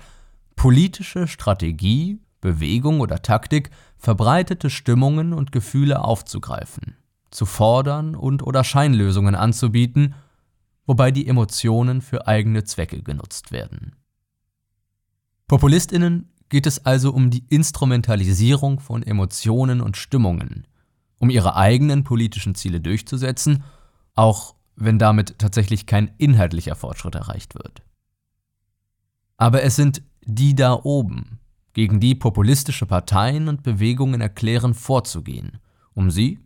politische 0.57 1.27
Strategie, 1.27 2.19
Bewegung 2.41 3.01
oder 3.01 3.23
Taktik, 3.23 3.71
verbreitete 3.99 4.69
Stimmungen 4.69 5.33
und 5.33 5.53
Gefühle 5.53 6.03
aufzugreifen, 6.03 6.97
zu 7.31 7.47
fordern 7.47 8.15
und 8.17 8.43
oder 8.43 8.65
Scheinlösungen 8.65 9.35
anzubieten, 9.35 10.15
wobei 10.87 11.11
die 11.11 11.29
Emotionen 11.29 12.01
für 12.01 12.27
eigene 12.27 12.65
Zwecke 12.65 13.03
genutzt 13.03 13.53
werden. 13.53 13.95
Populistinnen 15.47 16.33
geht 16.53 16.67
es 16.67 16.85
also 16.85 17.15
um 17.15 17.31
die 17.31 17.47
Instrumentalisierung 17.49 18.79
von 18.79 19.03
Emotionen 19.03 19.81
und 19.81 19.97
Stimmungen, 19.97 20.67
um 21.19 21.31
ihre 21.31 21.57
eigenen 21.57 22.05
politischen 22.05 22.55
Ziele 22.55 22.79
durchzusetzen, 22.79 23.65
auch 24.15 24.55
wenn 24.77 24.99
damit 24.99 25.39
tatsächlich 25.39 25.87
kein 25.87 26.11
inhaltlicher 26.19 26.75
Fortschritt 26.75 27.15
erreicht 27.15 27.55
wird. 27.55 27.83
Aber 29.39 29.63
es 29.63 29.77
sind 29.77 30.03
die 30.27 30.55
da 30.55 30.75
oben, 30.75 31.39
gegen 31.73 32.01
die 32.01 32.15
populistische 32.15 32.85
Parteien 32.85 33.49
und 33.49 33.63
Bewegungen 33.63 34.21
erklären 34.21 34.75
vorzugehen, 34.75 35.59
um 35.95 36.11
sie, 36.11 36.39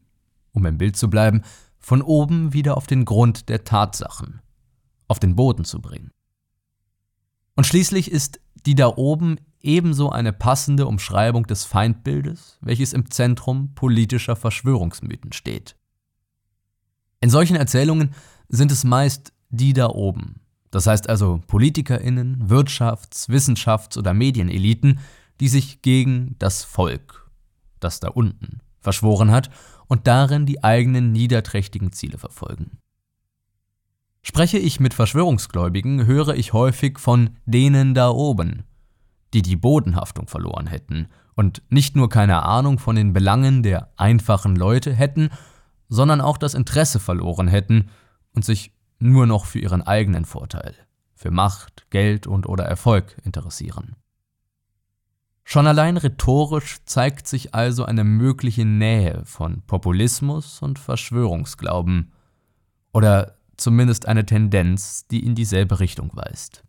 um 0.53 0.65
im 0.67 0.79
Bild 0.79 0.97
zu 0.97 1.11
bleiben, 1.11 1.43
von 1.81 2.01
oben 2.01 2.53
wieder 2.53 2.77
auf 2.77 2.87
den 2.87 3.07
Grund 3.07 3.49
der 3.49 3.65
Tatsachen, 3.65 4.41
auf 5.09 5.19
den 5.19 5.35
Boden 5.35 5.65
zu 5.65 5.81
bringen. 5.81 6.13
Und 7.57 7.67
schließlich 7.67 8.09
ist 8.09 8.39
die 8.67 8.77
da 8.77 8.87
oben 8.87 9.39
ebenso 9.67 10.11
eine 10.11 10.33
passende 10.33 10.87
Umschreibung 10.87 11.47
des 11.47 11.65
Feindbildes, 11.65 12.59
welches 12.61 12.93
im 12.93 13.11
Zentrum 13.11 13.75
politischer 13.75 14.37
Verschwörungsmythen 14.37 15.33
steht. 15.33 15.77
In 17.21 17.31
solchen 17.31 17.57
Erzählungen 17.57 18.15
sind 18.49 18.73
es 18.73 18.85
meist 18.85 19.33
die 19.49 19.73
da 19.73 19.89
oben, 19.89 20.41
das 20.71 20.87
heißt 20.87 21.09
also 21.09 21.41
Politikerinnen, 21.47 22.49
Wirtschafts-, 22.49 23.29
Wissenschafts- 23.29 23.97
oder 23.97 24.13
Medieneliten, 24.13 24.99
die 25.41 25.49
sich 25.49 25.83
gegen 25.83 26.37
das 26.39 26.65
Volk, 26.65 27.31
das 27.81 28.01
da 28.01 28.09
unten, 28.09 28.61
verschworen 28.81 29.31
hat 29.31 29.51
und 29.87 30.07
darin 30.07 30.47
die 30.47 30.65
eigenen 30.65 31.13
niederträchtigen 31.13 31.93
Ziele 31.93 32.19
verfolgen. 32.19 32.79
Spreche 34.23 34.59
ich 34.59 34.81
mit 34.81 34.93
Verschwörungsgläubigen, 34.93 36.07
höre 36.07 36.35
ich 36.35 36.53
häufig 36.53 36.99
von 36.99 37.31
denen 37.47 37.95
da 37.95 38.11
oben, 38.11 38.65
die 39.35 39.43
die 39.43 39.57
Bodenhaftung 39.57 40.29
verloren 40.29 40.67
hätten 40.67 41.09
und 41.35 41.63
nicht 41.69 41.97
nur 41.97 42.09
keine 42.09 42.43
Ahnung 42.43 42.79
von 42.79 42.97
den 42.97 43.13
Belangen 43.13 43.63
der 43.63 43.93
einfachen 43.97 44.57
Leute 44.57 44.93
hätten, 44.93 45.31
sondern 45.89 46.21
auch 46.21 46.39
das 46.39 46.55
Interesse 46.55 46.99
verloren 46.99 47.49
hätten 47.49 47.91
und 48.35 48.45
sich 48.45 48.73
nur 48.99 49.27
noch 49.27 49.45
für 49.45 49.59
ihren 49.59 49.83
eigenen 49.83 50.25
Vorteil, 50.25 50.75
für 51.15 51.31
Macht, 51.31 51.87
Geld 51.91 52.27
und 52.27 52.47
oder 52.47 52.65
Erfolg 52.65 53.17
interessieren. 53.25 53.97
Schon 55.45 55.69
allein 55.69 55.97
rhetorisch 55.97 56.79
zeigt 56.87 57.29
sich 57.29 57.55
also 57.55 57.85
eine 57.85 58.03
mögliche 58.03 58.65
Nähe 58.65 59.23
von 59.25 59.63
Populismus 59.63 60.61
und 60.61 60.79
Verschwörungsglauben 60.81 62.11
oder 62.93 63.37
zumindest 63.57 64.07
eine 64.07 64.27
Tendenz, 64.27 65.07
die 65.07 65.25
in 65.25 65.37
dieselbe 65.37 65.79
Richtung 65.79 66.11
weist. 66.15 66.66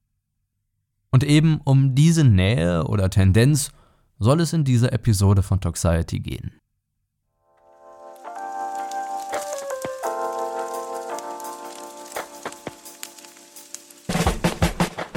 Und 1.18 1.24
eben 1.24 1.62
um 1.64 1.96
diese 1.96 2.24
Nähe 2.24 2.84
oder 2.84 3.10
Tendenz 3.10 3.72
soll 4.20 4.40
es 4.40 4.54
in 4.54 4.64
dieser 4.64 4.94
Episode 4.94 5.42
von 5.42 5.60
Toxiety 5.60 6.20
gehen. 6.20 6.52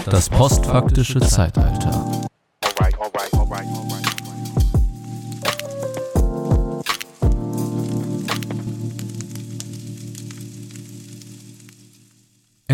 Das 0.07 0.31
postfaktische 0.31 1.21
Zeitalter. 1.21 2.20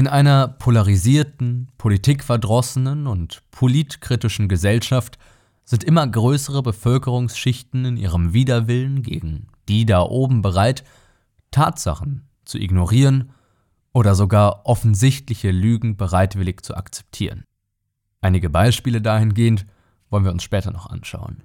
In 0.07 0.13
einer 0.13 0.47
polarisierten, 0.47 1.67
politikverdrossenen 1.79 3.09
und 3.09 3.43
politkritischen 3.51 4.49
Gesellschaft 4.49 5.19
sind 5.65 5.83
immer 5.83 6.07
größere 6.07 6.63
Bevölkerungsschichten 6.63 7.85
in 7.85 7.97
ihrem 7.97 8.33
Widerwillen 8.33 9.03
gegen 9.03 9.49
die 9.69 9.85
da 9.85 10.03
oben 10.03 10.43
bereit, 10.43 10.85
Tatsachen 11.51 12.29
zu 12.45 12.57
ignorieren 12.57 13.33
oder 13.93 14.15
sogar 14.15 14.65
offensichtliche 14.65 15.51
Lügen 15.51 15.97
bereitwillig 15.97 16.61
zu 16.63 16.77
akzeptieren. 16.77 17.43
Einige 18.21 18.49
Beispiele 18.49 19.03
dahingehend 19.03 19.67
wollen 20.09 20.23
wir 20.23 20.31
uns 20.31 20.45
später 20.45 20.71
noch 20.71 20.87
anschauen. 20.87 21.43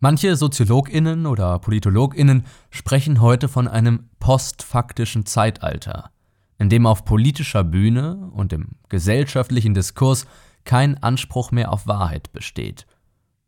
Manche 0.00 0.34
Soziologinnen 0.34 1.26
oder 1.26 1.60
Politologinnen 1.60 2.42
sprechen 2.70 3.20
heute 3.20 3.46
von 3.46 3.68
einem 3.68 4.10
postfaktischen 4.18 5.26
Zeitalter, 5.26 6.10
in 6.58 6.68
dem 6.68 6.86
auf 6.86 7.04
politischer 7.04 7.64
Bühne 7.64 8.30
und 8.32 8.52
im 8.52 8.72
gesellschaftlichen 8.88 9.74
Diskurs 9.74 10.26
kein 10.64 11.02
Anspruch 11.02 11.50
mehr 11.50 11.72
auf 11.72 11.86
Wahrheit 11.86 12.32
besteht, 12.32 12.86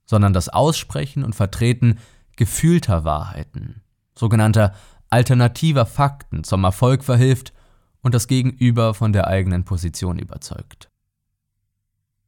sondern 0.05 0.33
das 0.33 0.49
Aussprechen 0.49 1.25
und 1.25 1.35
Vertreten 1.35 1.99
gefühlter 2.37 3.05
Wahrheiten, 3.05 3.83
sogenannter 4.15 4.75
alternativer 5.09 5.87
Fakten 5.87 6.45
zum 6.45 6.65
Erfolg 6.65 7.05
verhilft 7.05 7.53
und 8.03 8.15
das 8.15 8.29
Gegenüber 8.29 8.95
von 8.95 9.13
der 9.13 9.27
eigenen 9.27 9.65
Position 9.65 10.19
überzeugt. 10.19 10.91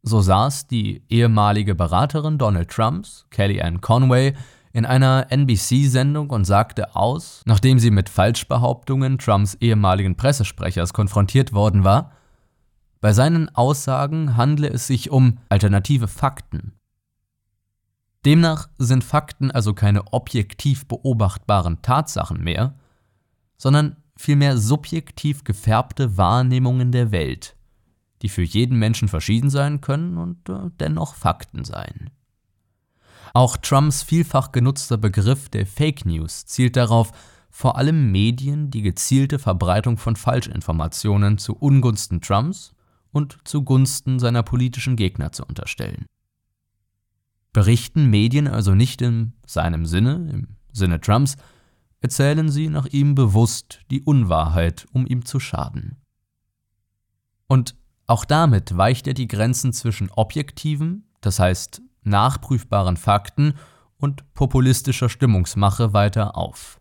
So 0.03 0.21
saß 0.21 0.69
die 0.69 1.03
ehemalige 1.09 1.75
Beraterin 1.75 2.39
Donald 2.39 2.71
Trumps, 2.71 3.27
Kellyanne 3.31 3.81
Conway, 3.81 4.35
in 4.73 4.87
einer 4.87 5.27
NBC-Sendung 5.31 6.31
und 6.31 6.45
sagte 6.45 6.95
aus, 6.97 7.43
nachdem 7.47 7.79
sie 7.79 7.91
mit 7.91 8.09
Falschbehauptungen 8.09 9.19
Trumps 9.19 9.55
ehemaligen 9.55 10.17
Pressesprechers 10.17 10.93
konfrontiert 10.93 11.53
worden 11.53 11.85
war, 11.85 12.13
bei 13.01 13.13
seinen 13.13 13.55
Aussagen 13.55 14.37
handle 14.37 14.69
es 14.69 14.87
sich 14.87 15.11
um 15.11 15.39
alternative 15.49 16.09
Fakten. 16.09 16.73
Demnach 18.25 18.69
sind 18.79 19.05
Fakten 19.05 19.51
also 19.51 19.75
keine 19.75 20.13
objektiv 20.13 20.87
beobachtbaren 20.87 21.81
Tatsachen 21.83 22.43
mehr, 22.43 22.75
sondern 23.57 23.97
vielmehr 24.17 24.59
subjektiv 24.59 25.45
gefärbte 25.45 26.17
Wahrnehmungen 26.17 26.91
der 26.91 27.13
Welt, 27.13 27.57
die 28.23 28.29
für 28.29 28.43
jeden 28.43 28.79
Menschen 28.79 29.07
verschieden 29.07 29.51
sein 29.51 29.81
können 29.81 30.19
und 30.19 30.49
äh, 30.49 30.71
dennoch 30.81 31.15
Fakten 31.15 31.65
seien. 31.65 32.11
Auch 33.35 33.57
Trumps 33.57 34.03
vielfach 34.03 34.53
genutzter 34.53 34.97
Begriff 34.97 35.49
der 35.49 35.67
Fake 35.67 36.07
News 36.07 36.47
zielt 36.47 36.77
darauf, 36.77 37.13
vor 37.51 37.77
allem 37.77 38.13
Medien 38.13 38.71
die 38.71 38.83
gezielte 38.83 39.39
Verbreitung 39.39 39.97
von 39.97 40.17
Falschinformationen 40.17 41.39
zu 41.39 41.57
Ungunsten 41.57 42.21
Trumps 42.21 42.73
und 43.11 43.39
zugunsten 43.45 44.19
seiner 44.19 44.43
politischen 44.43 44.97
Gegner 44.97 45.33
zu 45.33 45.45
unterstellen. 45.45 46.07
Berichten 47.53 48.11
Medien 48.11 48.47
also 48.47 48.75
nicht 48.75 49.03
in 49.03 49.33
seinem 49.47 49.87
Sinne, 49.87 50.29
im 50.31 50.49
Sinne 50.73 51.01
Trumps, 51.01 51.37
erzählen 52.01 52.49
sie 52.51 52.69
nach 52.69 52.87
ihm 52.87 53.15
bewusst 53.15 53.81
die 53.91 54.03
Unwahrheit, 54.03 54.87
um 54.93 55.07
ihm 55.07 55.25
zu 55.25 55.41
schaden. 55.41 55.97
Und 57.49 57.75
auch 58.07 58.25
damit 58.25 58.77
weicht 58.77 59.07
er 59.07 59.15
die 59.15 59.27
Grenzen 59.27 59.73
zwischen 59.73 60.11
objektiven, 60.11 61.05
das 61.21 61.41
heißt 61.41 61.83
nachprüfbaren 62.09 62.97
Fakten 62.97 63.55
und 63.99 64.33
populistischer 64.35 65.09
Stimmungsmache 65.09 65.93
weiter 65.93 66.37
auf. 66.37 66.81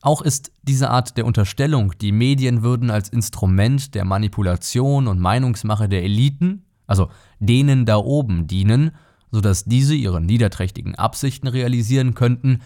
Auch 0.00 0.20
ist 0.20 0.52
diese 0.62 0.90
Art 0.90 1.16
der 1.16 1.24
Unterstellung, 1.24 1.94
die 1.98 2.12
Medien 2.12 2.62
würden 2.62 2.90
als 2.90 3.08
Instrument 3.08 3.94
der 3.94 4.04
Manipulation 4.04 5.08
und 5.08 5.18
Meinungsmache 5.18 5.88
der 5.88 6.02
Eliten, 6.02 6.66
also 6.86 7.08
denen 7.38 7.86
da 7.86 7.96
oben 7.96 8.46
dienen, 8.46 8.90
sodass 9.30 9.64
diese 9.64 9.94
ihre 9.94 10.20
niederträchtigen 10.20 10.94
Absichten 10.94 11.48
realisieren 11.48 12.14
könnten, 12.14 12.60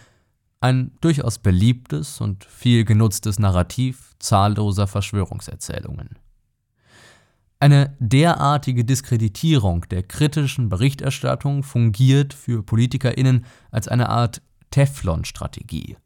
ein 0.60 0.90
durchaus 1.00 1.38
beliebtes 1.38 2.20
und 2.20 2.44
viel 2.44 2.84
genutztes 2.84 3.38
Narrativ 3.38 4.14
zahlloser 4.18 4.88
Verschwörungserzählungen. 4.88 6.18
Eine 7.60 7.96
derartige 7.98 8.84
Diskreditierung 8.84 9.84
der 9.90 10.04
kritischen 10.04 10.68
Berichterstattung 10.68 11.64
fungiert 11.64 12.32
für 12.32 12.62
Politikerinnen 12.62 13.46
als 13.72 13.88
eine 13.88 14.08
Art 14.08 14.42
Teflon-Strategie. 14.70 15.96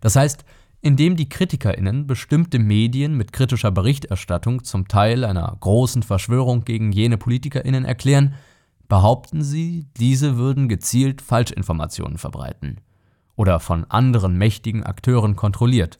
Das 0.00 0.16
heißt, 0.16 0.44
indem 0.80 1.16
die 1.16 1.28
Kritikerinnen 1.28 2.06
bestimmte 2.06 2.58
Medien 2.58 3.16
mit 3.16 3.32
kritischer 3.34 3.70
Berichterstattung 3.70 4.64
zum 4.64 4.88
Teil 4.88 5.24
einer 5.24 5.54
großen 5.60 6.02
Verschwörung 6.02 6.64
gegen 6.64 6.90
jene 6.90 7.18
Politikerinnen 7.18 7.84
erklären, 7.84 8.34
behaupten 8.88 9.42
sie, 9.42 9.86
diese 9.98 10.38
würden 10.38 10.68
gezielt 10.68 11.20
Falschinformationen 11.20 12.18
verbreiten 12.18 12.80
oder 13.36 13.60
von 13.60 13.84
anderen 13.84 14.38
mächtigen 14.38 14.82
Akteuren 14.82 15.36
kontrolliert. 15.36 15.98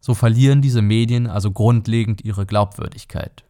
So 0.00 0.14
verlieren 0.14 0.62
diese 0.62 0.82
Medien 0.82 1.26
also 1.26 1.50
grundlegend 1.50 2.24
ihre 2.24 2.44
Glaubwürdigkeit. 2.44 3.44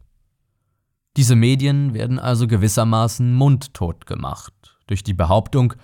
Diese 1.17 1.35
Medien 1.35 1.93
werden 1.93 2.19
also 2.19 2.47
gewissermaßen 2.47 3.35
mundtot 3.35 4.07
gemacht 4.07 4.79
durch 4.87 5.03
die 5.03 5.15
Behauptung, 5.15 5.75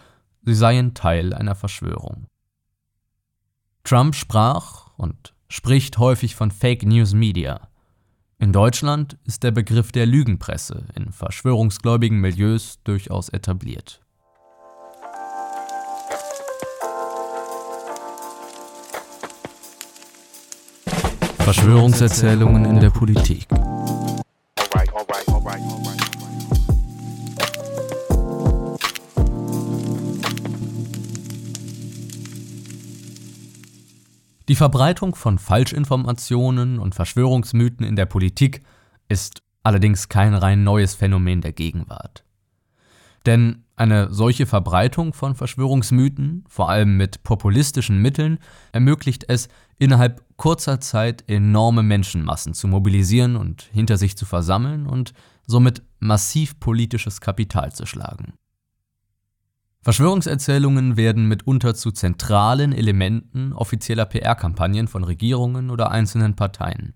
sie 0.43 0.55
seien 0.55 0.95
Teil 0.95 1.35
einer 1.35 1.55
Verschwörung. 1.55 2.27
Trump 3.83 4.15
sprach 4.15 4.91
und 4.97 5.35
spricht 5.49 5.99
häufig 5.99 6.35
von 6.35 6.51
Fake 6.51 6.85
News 6.85 7.12
Media. 7.12 7.69
In 8.39 8.53
Deutschland 8.53 9.17
ist 9.25 9.43
der 9.43 9.51
Begriff 9.51 9.93
der 9.93 10.07
Lügenpresse 10.07 10.87
in 10.95 11.12
verschwörungsgläubigen 11.12 12.21
Milieus 12.21 12.79
durchaus 12.85 13.29
etabliert. 13.29 14.01
Verschwörungserzählungen 21.39 22.65
in 22.65 22.81
der 22.81 22.91
Politik. 22.91 23.47
Die 34.49 34.55
Verbreitung 34.55 35.17
von 35.17 35.39
Falschinformationen 35.39 36.79
und 36.79 36.95
Verschwörungsmythen 36.95 37.85
in 37.85 37.97
der 37.97 38.07
Politik 38.07 38.63
ist 39.09 39.43
allerdings 39.65 40.09
kein 40.09 40.35
rein 40.35 40.63
neues 40.63 40.95
Phänomen 40.95 41.41
der 41.41 41.53
Gegenwart. 41.53 42.25
Denn 43.27 43.65
eine 43.75 44.15
solche 44.15 44.47
Verbreitung 44.47 45.13
von 45.13 45.35
Verschwörungsmythen, 45.35 46.45
vor 46.49 46.71
allem 46.71 46.97
mit 46.97 47.25
populistischen 47.25 48.01
Mitteln, 48.01 48.39
ermöglicht 48.71 49.25
es, 49.29 49.49
innerhalb 49.79 50.23
kurzer 50.37 50.81
Zeit 50.81 51.25
enorme 51.27 51.83
Menschenmassen 51.83 52.55
zu 52.55 52.69
mobilisieren 52.69 53.35
und 53.35 53.63
hinter 53.73 53.97
sich 53.97 54.17
zu 54.17 54.27
versammeln 54.27 54.87
und 54.87 55.13
somit 55.45 55.83
massiv 55.99 56.61
politisches 56.61 57.21
Kapital 57.21 57.73
zu 57.73 57.85
schlagen. 57.85 58.35
Verschwörungserzählungen 59.87 60.96
werden 60.96 61.29
mitunter 61.29 61.77
zu 61.77 61.92
zentralen 61.92 62.72
Elementen 62.72 63.53
offizieller 63.53 64.05
PR-Kampagnen 64.05 64.88
von 64.88 65.05
Regierungen 65.05 65.70
oder 65.70 65.92
einzelnen 65.92 66.35
Parteien. 66.35 66.94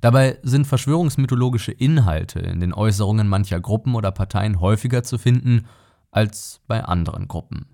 Dabei 0.00 0.40
sind 0.42 0.66
verschwörungsmythologische 0.66 1.70
Inhalte 1.70 2.40
in 2.40 2.58
den 2.58 2.74
Äußerungen 2.74 3.28
mancher 3.28 3.60
Gruppen 3.60 3.94
oder 3.94 4.10
Parteien 4.10 4.60
häufiger 4.60 5.04
zu 5.04 5.16
finden 5.16 5.68
als 6.10 6.60
bei 6.66 6.84
anderen 6.84 7.28
Gruppen. 7.28 7.66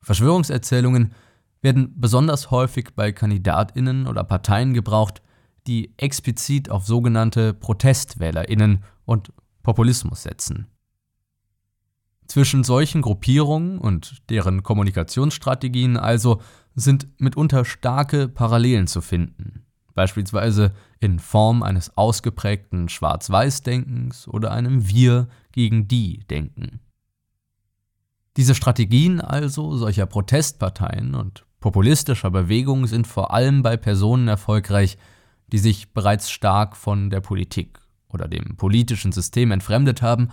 Verschwörungserzählungen 0.00 1.12
werden 1.60 1.92
besonders 2.00 2.50
häufig 2.50 2.94
bei 2.96 3.12
Kandidatinnen 3.12 4.06
oder 4.06 4.24
Parteien 4.24 4.72
gebraucht, 4.72 5.20
die 5.66 5.92
explizit 5.98 6.70
auf 6.70 6.86
sogenannte 6.86 7.52
Protestwählerinnen 7.52 8.84
und 9.04 9.34
Populismus 9.62 10.22
setzen. 10.22 10.71
Zwischen 12.26 12.64
solchen 12.64 13.02
Gruppierungen 13.02 13.78
und 13.78 14.22
deren 14.30 14.62
Kommunikationsstrategien 14.62 15.96
also 15.96 16.40
sind 16.74 17.08
mitunter 17.20 17.64
starke 17.64 18.28
Parallelen 18.28 18.86
zu 18.86 19.00
finden, 19.00 19.66
beispielsweise 19.94 20.72
in 21.00 21.18
Form 21.18 21.62
eines 21.62 21.96
ausgeprägten 21.96 22.88
Schwarz-Weiß-Denkens 22.88 24.28
oder 24.28 24.52
einem 24.52 24.88
Wir 24.88 25.28
gegen 25.52 25.88
die 25.88 26.20
Denken. 26.30 26.80
Diese 28.38 28.54
Strategien 28.54 29.20
also 29.20 29.76
solcher 29.76 30.06
Protestparteien 30.06 31.14
und 31.14 31.44
populistischer 31.60 32.30
Bewegungen 32.30 32.86
sind 32.86 33.06
vor 33.06 33.32
allem 33.32 33.62
bei 33.62 33.76
Personen 33.76 34.26
erfolgreich, 34.26 34.96
die 35.48 35.58
sich 35.58 35.92
bereits 35.92 36.30
stark 36.30 36.76
von 36.76 37.10
der 37.10 37.20
Politik 37.20 37.78
oder 38.08 38.28
dem 38.28 38.56
politischen 38.56 39.12
System 39.12 39.50
entfremdet 39.50 40.00
haben 40.00 40.28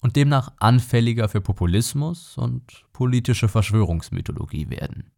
und 0.00 0.16
demnach 0.16 0.52
anfälliger 0.58 1.28
für 1.28 1.40
Populismus 1.40 2.36
und 2.38 2.84
politische 2.92 3.48
Verschwörungsmythologie 3.48 4.70
werden. 4.70 5.10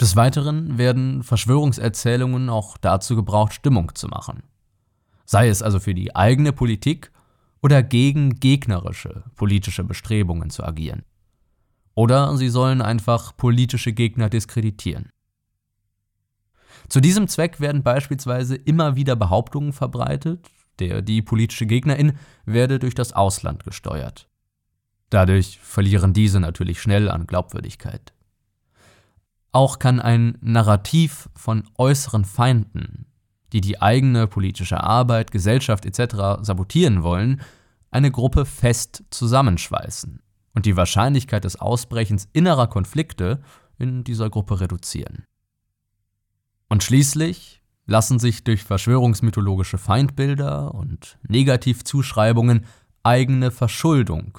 Des 0.00 0.14
Weiteren 0.14 0.76
werden 0.76 1.22
Verschwörungserzählungen 1.22 2.50
auch 2.50 2.76
dazu 2.76 3.16
gebraucht, 3.16 3.54
Stimmung 3.54 3.94
zu 3.94 4.08
machen. 4.08 4.42
Sei 5.24 5.48
es 5.48 5.62
also 5.62 5.80
für 5.80 5.94
die 5.94 6.14
eigene 6.14 6.52
Politik 6.52 7.10
oder 7.62 7.82
gegen 7.82 8.38
gegnerische 8.38 9.24
politische 9.34 9.84
Bestrebungen 9.84 10.50
zu 10.50 10.64
agieren. 10.64 11.04
Oder 11.94 12.36
sie 12.36 12.50
sollen 12.50 12.82
einfach 12.82 13.36
politische 13.36 13.92
Gegner 13.92 14.28
diskreditieren. 14.28 15.10
Zu 16.88 17.00
diesem 17.00 17.26
Zweck 17.26 17.58
werden 17.58 17.82
beispielsweise 17.82 18.54
immer 18.54 18.96
wieder 18.96 19.16
Behauptungen 19.16 19.72
verbreitet, 19.72 20.50
der 20.78 21.02
die 21.02 21.22
politische 21.22 21.66
Gegnerin 21.66 22.18
werde 22.44 22.78
durch 22.78 22.94
das 22.94 23.12
Ausland 23.12 23.64
gesteuert. 23.64 24.28
Dadurch 25.10 25.58
verlieren 25.62 26.12
diese 26.12 26.40
natürlich 26.40 26.80
schnell 26.80 27.08
an 27.08 27.26
Glaubwürdigkeit. 27.26 28.12
Auch 29.52 29.78
kann 29.78 30.00
ein 30.00 30.36
Narrativ 30.40 31.30
von 31.34 31.64
äußeren 31.78 32.24
Feinden, 32.24 33.06
die 33.52 33.60
die 33.60 33.80
eigene 33.80 34.26
politische 34.26 34.82
Arbeit, 34.82 35.30
Gesellschaft 35.30 35.86
etc. 35.86 36.42
sabotieren 36.42 37.02
wollen, 37.02 37.40
eine 37.90 38.10
Gruppe 38.10 38.44
fest 38.44 39.04
zusammenschweißen 39.10 40.20
und 40.54 40.66
die 40.66 40.76
Wahrscheinlichkeit 40.76 41.44
des 41.44 41.56
Ausbrechens 41.56 42.28
innerer 42.32 42.66
Konflikte 42.66 43.40
in 43.78 44.04
dieser 44.04 44.28
Gruppe 44.28 44.60
reduzieren. 44.60 45.24
Und 46.68 46.82
schließlich 46.82 47.55
lassen 47.86 48.18
sich 48.18 48.44
durch 48.44 48.64
verschwörungsmythologische 48.64 49.78
Feindbilder 49.78 50.74
und 50.74 51.18
Negativzuschreibungen 51.28 52.66
eigene 53.02 53.50
Verschuldung, 53.50 54.38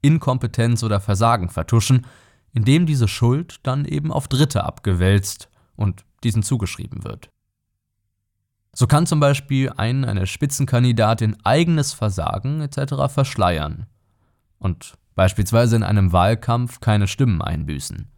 Inkompetenz 0.00 0.82
oder 0.82 1.00
Versagen 1.00 1.50
vertuschen, 1.50 2.06
indem 2.52 2.86
diese 2.86 3.08
Schuld 3.08 3.60
dann 3.62 3.84
eben 3.84 4.10
auf 4.10 4.28
Dritte 4.28 4.64
abgewälzt 4.64 5.50
und 5.76 6.04
diesen 6.24 6.42
zugeschrieben 6.42 7.04
wird. 7.04 7.30
So 8.72 8.86
kann 8.86 9.06
zum 9.06 9.20
Beispiel 9.20 9.70
ein 9.76 10.04
eine 10.04 10.26
Spitzenkandidatin 10.26 11.36
eigenes 11.44 11.92
Versagen 11.92 12.60
etc. 12.60 13.12
verschleiern 13.12 13.86
und 14.58 14.94
beispielsweise 15.14 15.76
in 15.76 15.82
einem 15.82 16.12
Wahlkampf 16.12 16.80
keine 16.80 17.08
Stimmen 17.08 17.42
einbüßen. 17.42 18.10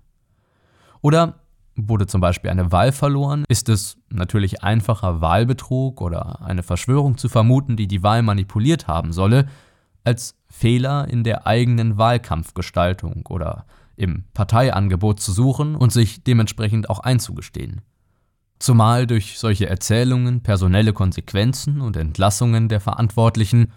Oder 1.00 1.40
Wurde 1.80 2.08
zum 2.08 2.20
Beispiel 2.20 2.50
eine 2.50 2.72
Wahl 2.72 2.90
verloren, 2.90 3.44
ist 3.48 3.68
es 3.68 3.98
natürlich 4.10 4.64
einfacher, 4.64 5.20
Wahlbetrug 5.20 6.00
oder 6.00 6.42
eine 6.42 6.64
Verschwörung 6.64 7.16
zu 7.18 7.28
vermuten, 7.28 7.76
die 7.76 7.86
die 7.86 8.02
Wahl 8.02 8.22
manipuliert 8.22 8.88
haben 8.88 9.12
solle, 9.12 9.46
als 10.02 10.34
Fehler 10.50 11.06
in 11.06 11.22
der 11.22 11.46
eigenen 11.46 11.96
Wahlkampfgestaltung 11.96 13.26
oder 13.28 13.64
im 13.94 14.24
Parteiangebot 14.34 15.20
zu 15.20 15.30
suchen 15.30 15.76
und 15.76 15.92
sich 15.92 16.24
dementsprechend 16.24 16.90
auch 16.90 16.98
einzugestehen. 16.98 17.82
Zumal 18.58 19.06
durch 19.06 19.38
solche 19.38 19.68
Erzählungen 19.68 20.42
personelle 20.42 20.92
Konsequenzen 20.92 21.80
und 21.80 21.96
Entlassungen 21.96 22.68
der 22.68 22.80
Verantwortlichen 22.80 23.72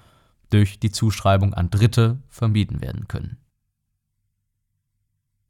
durch 0.49 0.79
die 0.79 0.91
Zuschreibung 0.91 1.53
an 1.53 1.69
Dritte 1.69 2.17
vermieden 2.29 2.81
werden 2.81 3.07
können. 3.07 3.37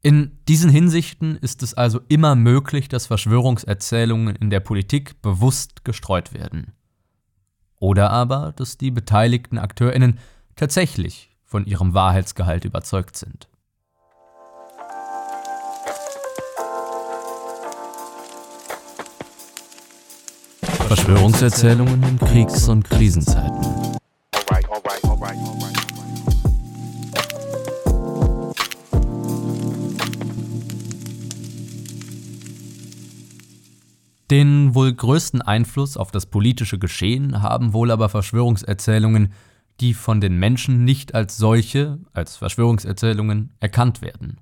In 0.04 0.36
diesen 0.48 0.68
Hinsichten 0.68 1.36
ist 1.36 1.62
es 1.62 1.74
also 1.74 2.00
immer 2.08 2.34
möglich, 2.34 2.88
dass 2.88 3.06
Verschwörungserzählungen 3.06 4.34
in 4.34 4.50
der 4.50 4.58
Politik 4.58 5.22
bewusst 5.22 5.84
gestreut 5.84 6.34
werden. 6.34 6.72
Oder 7.78 8.10
aber, 8.10 8.52
dass 8.56 8.76
die 8.76 8.90
beteiligten 8.90 9.58
Akteurinnen 9.58 10.18
tatsächlich 10.56 11.30
von 11.44 11.66
ihrem 11.66 11.94
Wahrheitsgehalt 11.94 12.64
überzeugt 12.64 13.16
sind. 13.16 13.48
Verschwörungserzählungen 20.88 22.02
in 22.02 22.18
Kriegs- 22.18 22.68
und 22.68 22.90
Krisenzeiten. 22.90 23.98
Den 34.32 34.74
wohl 34.74 34.94
größten 34.94 35.42
Einfluss 35.42 35.98
auf 35.98 36.10
das 36.10 36.24
politische 36.24 36.78
Geschehen 36.78 37.42
haben 37.42 37.74
wohl 37.74 37.90
aber 37.90 38.08
Verschwörungserzählungen, 38.08 39.34
die 39.78 39.92
von 39.92 40.22
den 40.22 40.38
Menschen 40.38 40.86
nicht 40.86 41.14
als 41.14 41.36
solche, 41.36 41.98
als 42.14 42.36
Verschwörungserzählungen 42.38 43.52
erkannt 43.60 44.00
werden. 44.00 44.40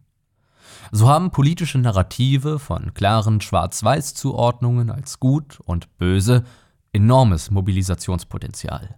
So 0.93 1.09
haben 1.09 1.33
politische 1.33 1.79
Narrative 1.79 2.61
von 2.61 2.95
klaren 2.95 3.41
Schwarz-Weiß-Zuordnungen 3.41 4.93
als 4.93 5.19
gut 5.19 5.59
und 5.65 5.99
böse 5.99 6.45
enormes 6.93 7.51
Mobilisationspotenzial. 7.51 8.95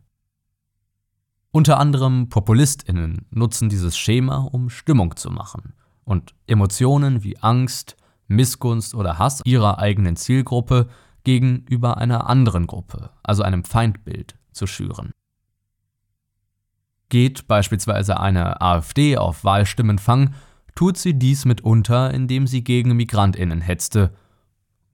Unter 1.52 1.80
anderem 1.80 2.28
PopulistInnen 2.28 3.24
nutzen 3.30 3.70
dieses 3.70 3.96
Schema, 3.96 4.46
um 4.52 4.68
Stimmung 4.68 5.16
zu 5.16 5.30
machen 5.30 5.72
und 6.04 6.34
Emotionen 6.46 7.24
wie 7.24 7.38
Angst, 7.38 7.96
Missgunst 8.32 8.94
oder 8.94 9.18
Hass 9.18 9.40
ihrer 9.44 9.78
eigenen 9.78 10.16
Zielgruppe 10.16 10.88
gegenüber 11.24 11.98
einer 11.98 12.28
anderen 12.28 12.66
Gruppe, 12.66 13.10
also 13.22 13.42
einem 13.42 13.64
Feindbild, 13.64 14.36
zu 14.52 14.66
schüren. 14.66 15.12
Geht 17.08 17.46
beispielsweise 17.46 18.18
eine 18.18 18.60
AfD 18.60 19.16
auf 19.16 19.44
Wahlstimmenfang, 19.44 20.34
tut 20.74 20.96
sie 20.96 21.18
dies 21.18 21.44
mitunter, 21.44 22.12
indem 22.12 22.46
sie 22.46 22.64
gegen 22.64 22.96
Migrantinnen 22.96 23.60
hetzte 23.60 24.12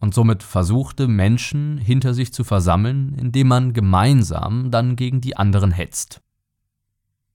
und 0.01 0.14
somit 0.14 0.42
versuchte, 0.42 1.09
Menschen 1.09 1.79
hinter 1.79 2.14
sich 2.14 2.33
zu 2.33 2.44
versammeln, 2.44 3.14
indem 3.18 3.48
man 3.48 3.72
gemeinsam 3.72 4.70
dann 4.70 4.96
gegen 4.96 5.20
die 5.20 5.37
anderen 5.37 5.70
hetzt. 5.70 6.20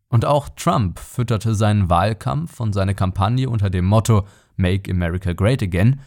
Und 0.08 0.26
auch 0.26 0.50
Trump 0.50 1.00
fütterte 1.00 1.56
seinen 1.56 1.90
Wahlkampf 1.90 2.60
und 2.60 2.74
seine 2.74 2.94
Kampagne 2.94 3.50
unter 3.50 3.70
dem 3.70 3.86
Motto 3.86 4.28
Make 4.56 4.92
America 4.92 5.34
Great 5.34 5.62
Again, 5.62 6.00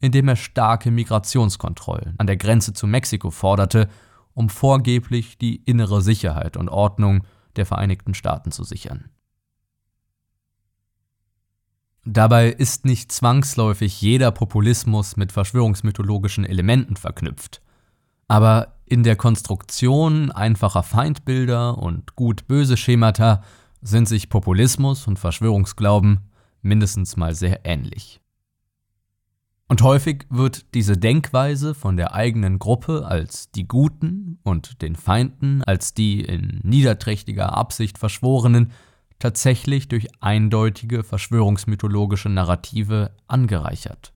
indem 0.00 0.28
er 0.28 0.36
starke 0.36 0.90
Migrationskontrollen 0.90 2.14
an 2.18 2.26
der 2.26 2.36
Grenze 2.36 2.72
zu 2.72 2.86
Mexiko 2.86 3.30
forderte, 3.30 3.88
um 4.34 4.48
vorgeblich 4.48 5.38
die 5.38 5.56
innere 5.56 6.02
Sicherheit 6.02 6.56
und 6.56 6.68
Ordnung 6.68 7.24
der 7.56 7.66
Vereinigten 7.66 8.14
Staaten 8.14 8.52
zu 8.52 8.64
sichern. 8.64 9.10
Dabei 12.04 12.48
ist 12.48 12.86
nicht 12.86 13.12
zwangsläufig 13.12 14.00
jeder 14.00 14.30
Populismus 14.30 15.16
mit 15.16 15.32
verschwörungsmythologischen 15.32 16.46
Elementen 16.46 16.96
verknüpft. 16.96 17.60
Aber 18.26 18.78
in 18.86 19.02
der 19.02 19.16
Konstruktion 19.16 20.30
einfacher 20.32 20.82
Feindbilder 20.82 21.76
und 21.76 22.16
gut-böse 22.16 22.76
Schemata 22.76 23.42
sind 23.82 24.08
sich 24.08 24.28
Populismus 24.28 25.06
und 25.06 25.18
Verschwörungsglauben 25.18 26.29
mindestens 26.62 27.16
mal 27.16 27.34
sehr 27.34 27.60
ähnlich. 27.64 28.20
Und 29.68 29.82
häufig 29.82 30.26
wird 30.30 30.74
diese 30.74 30.96
Denkweise 30.96 31.74
von 31.74 31.96
der 31.96 32.12
eigenen 32.12 32.58
Gruppe 32.58 33.06
als 33.06 33.52
die 33.52 33.68
Guten 33.68 34.40
und 34.42 34.82
den 34.82 34.96
Feinden 34.96 35.62
als 35.62 35.94
die 35.94 36.22
in 36.22 36.58
niederträchtiger 36.64 37.56
Absicht 37.56 37.96
Verschworenen 37.96 38.72
tatsächlich 39.20 39.86
durch 39.86 40.08
eindeutige 40.20 41.04
verschwörungsmythologische 41.04 42.28
Narrative 42.28 43.12
angereichert. 43.28 44.12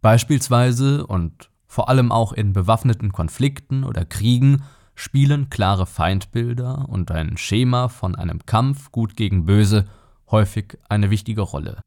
Beispielsweise 0.00 1.06
und 1.06 1.50
vor 1.66 1.90
allem 1.90 2.10
auch 2.10 2.32
in 2.32 2.54
bewaffneten 2.54 3.12
Konflikten 3.12 3.84
oder 3.84 4.06
Kriegen 4.06 4.62
spielen 4.94 5.50
klare 5.50 5.84
Feindbilder 5.86 6.88
und 6.88 7.10
ein 7.10 7.36
Schema 7.36 7.88
von 7.88 8.14
einem 8.14 8.46
Kampf 8.46 8.92
gut 8.92 9.16
gegen 9.16 9.44
böse 9.44 9.84
häufig 10.30 10.78
eine 10.88 11.10
wichtige 11.10 11.42
Rolle. 11.42 11.80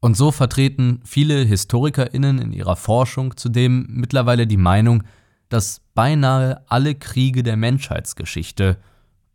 Und 0.00 0.16
so 0.16 0.30
vertreten 0.30 1.00
viele 1.04 1.44
Historikerinnen 1.44 2.38
in 2.38 2.52
ihrer 2.52 2.76
Forschung 2.76 3.36
zudem 3.36 3.86
mittlerweile 3.88 4.46
die 4.46 4.56
Meinung, 4.56 5.02
dass 5.48 5.80
beinahe 5.94 6.62
alle 6.68 6.94
Kriege 6.94 7.42
der 7.42 7.56
Menschheitsgeschichte 7.56 8.78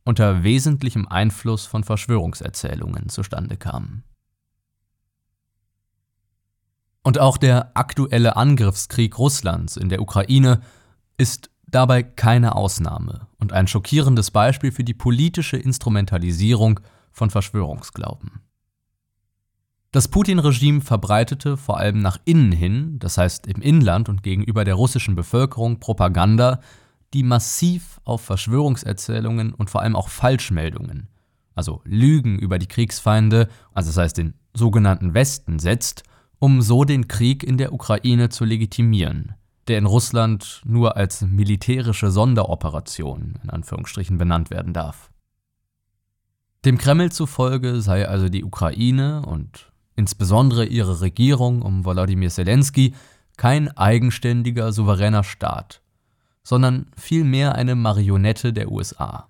unter 0.05 0.43
wesentlichem 0.43 1.07
Einfluss 1.07 1.65
von 1.65 1.83
Verschwörungserzählungen 1.83 3.09
zustande 3.09 3.57
kamen. 3.57 4.03
Und 7.03 7.19
auch 7.19 7.37
der 7.37 7.75
aktuelle 7.75 8.37
Angriffskrieg 8.37 9.17
Russlands 9.17 9.75
in 9.75 9.89
der 9.89 10.01
Ukraine 10.01 10.61
ist 11.17 11.49
dabei 11.67 12.03
keine 12.03 12.55
Ausnahme 12.55 13.27
und 13.39 13.51
ein 13.51 13.67
schockierendes 13.67 14.31
Beispiel 14.31 14.71
für 14.71 14.85
die 14.85 14.93
politische 14.93 15.57
Instrumentalisierung 15.57 16.79
von 17.13 17.29
Verschwörungsglauben. 17.29 18.41
Das 19.93 20.07
Putin-Regime 20.07 20.81
verbreitete 20.81 21.55
vor 21.55 21.77
allem 21.77 21.99
nach 21.99 22.17
innen 22.25 22.51
hin, 22.51 22.97
das 22.97 23.19
heißt 23.19 23.45
im 23.45 23.61
Inland 23.61 24.09
und 24.09 24.23
gegenüber 24.23 24.65
der 24.65 24.73
russischen 24.73 25.13
Bevölkerung, 25.13 25.79
Propaganda, 25.79 26.61
die 27.13 27.21
massiv 27.21 28.01
auf 28.03 28.21
Verschwörungserzählungen 28.21 29.53
und 29.53 29.69
vor 29.69 29.81
allem 29.81 29.95
auch 29.95 30.09
Falschmeldungen, 30.09 31.09
also 31.53 31.81
Lügen 31.85 32.39
über 32.39 32.57
die 32.57 32.65
Kriegsfeinde, 32.65 33.47
also 33.71 33.89
das 33.89 33.97
heißt 33.97 34.17
den 34.17 34.33
sogenannten 34.55 35.13
Westen, 35.13 35.59
setzt, 35.59 36.03
um 36.39 36.63
so 36.63 36.85
den 36.85 37.07
Krieg 37.07 37.43
in 37.43 37.59
der 37.59 37.71
Ukraine 37.71 38.29
zu 38.29 38.45
legitimieren, 38.45 39.35
der 39.67 39.77
in 39.77 39.85
Russland 39.85 40.63
nur 40.65 40.97
als 40.97 41.21
militärische 41.21 42.09
Sonderoperation 42.09 43.35
in 43.43 43.49
Anführungsstrichen 43.51 44.17
benannt 44.17 44.49
werden 44.49 44.73
darf. 44.73 45.11
Dem 46.65 46.77
Kreml 46.77 47.11
zufolge 47.11 47.81
sei 47.81 48.07
also 48.07 48.29
die 48.29 48.45
Ukraine 48.45 49.23
und 49.25 49.71
insbesondere 49.95 50.65
ihre 50.65 51.01
Regierung 51.01 51.61
um 51.61 51.83
Wladimir 51.85 52.29
Zelensky 52.29 52.93
kein 53.35 53.75
eigenständiger, 53.77 54.71
souveräner 54.71 55.23
Staat, 55.23 55.81
sondern 56.43 56.87
vielmehr 56.95 57.55
eine 57.55 57.75
Marionette 57.75 58.53
der 58.53 58.71
USA. 58.71 59.27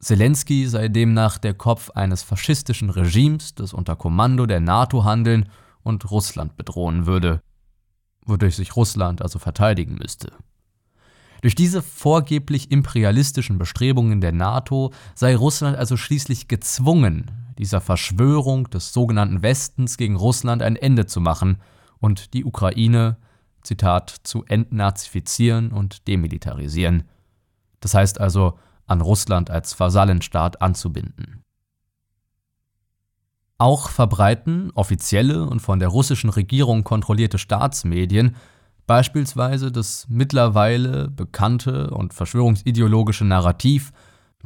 Zelensky 0.00 0.66
sei 0.66 0.88
demnach 0.88 1.38
der 1.38 1.54
Kopf 1.54 1.90
eines 1.90 2.22
faschistischen 2.22 2.90
Regimes, 2.90 3.54
das 3.54 3.72
unter 3.72 3.96
Kommando 3.96 4.46
der 4.46 4.60
NATO 4.60 5.04
handeln 5.04 5.48
und 5.82 6.10
Russland 6.10 6.56
bedrohen 6.56 7.06
würde, 7.06 7.40
wodurch 8.24 8.56
sich 8.56 8.74
Russland 8.74 9.22
also 9.22 9.38
verteidigen 9.38 9.94
müsste. 9.94 10.32
Durch 11.46 11.54
diese 11.54 11.80
vorgeblich 11.80 12.72
imperialistischen 12.72 13.56
Bestrebungen 13.56 14.20
der 14.20 14.32
NATO 14.32 14.92
sei 15.14 15.36
Russland 15.36 15.76
also 15.76 15.96
schließlich 15.96 16.48
gezwungen, 16.48 17.30
dieser 17.56 17.80
Verschwörung 17.80 18.68
des 18.68 18.92
sogenannten 18.92 19.42
Westens 19.42 19.96
gegen 19.96 20.16
Russland 20.16 20.60
ein 20.60 20.74
Ende 20.74 21.06
zu 21.06 21.20
machen 21.20 21.58
und 22.00 22.34
die 22.34 22.44
Ukraine 22.44 23.16
Zitat, 23.62 24.12
zu 24.24 24.44
entnazifizieren 24.46 25.70
und 25.70 26.08
demilitarisieren. 26.08 27.04
Das 27.78 27.94
heißt 27.94 28.20
also, 28.20 28.58
an 28.88 29.00
Russland 29.00 29.48
als 29.48 29.78
Vasallenstaat 29.78 30.60
anzubinden. 30.60 31.44
Auch 33.56 33.88
verbreiten 33.88 34.72
offizielle 34.74 35.44
und 35.44 35.60
von 35.60 35.78
der 35.78 35.90
russischen 35.90 36.30
Regierung 36.30 36.82
kontrollierte 36.82 37.38
Staatsmedien 37.38 38.34
beispielsweise 38.86 39.72
das 39.72 40.06
mittlerweile 40.08 41.08
bekannte 41.08 41.90
und 41.90 42.14
verschwörungsideologische 42.14 43.24
Narrativ, 43.24 43.92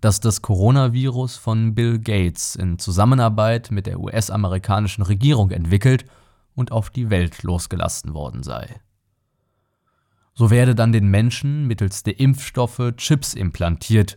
dass 0.01 0.21
das 0.21 0.43
Coronavirus 0.43 1.37
von 1.37 1.75
Bill 1.75 1.99
Gates 1.99 2.57
in 2.57 2.79
Zusammenarbeit 2.79 3.71
mit 3.71 3.87
der 3.87 4.01
US-amerikanischen 4.01 5.03
Regierung 5.03 5.51
entwickelt 5.51 6.05
und 6.55 6.73
auf 6.73 6.91
die 6.91 7.11
Welt 7.11 7.43
losgelassen 7.43 8.15
worden 8.15 8.43
sei. 8.43 8.81
So 10.35 10.51
werde 10.51 10.75
dann 10.75 10.93
den 10.93 11.09
Menschen 11.09 11.67
mittels 11.67 12.03
der 12.03 12.19
Impfstoffe 12.19 12.95
Chips 12.97 13.35
implantiert, 13.35 14.17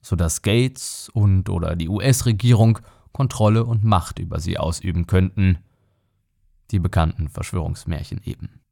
sodass 0.00 0.42
Gates 0.42 1.10
und 1.12 1.48
oder 1.48 1.74
die 1.74 1.88
US-Regierung 1.88 2.78
Kontrolle 3.12 3.64
und 3.64 3.84
Macht 3.84 4.18
über 4.18 4.38
sie 4.38 4.58
ausüben 4.58 5.06
könnten. 5.06 5.58
Die 6.70 6.78
bekannten 6.78 7.28
Verschwörungsmärchen 7.28 8.20
eben. 8.24 8.63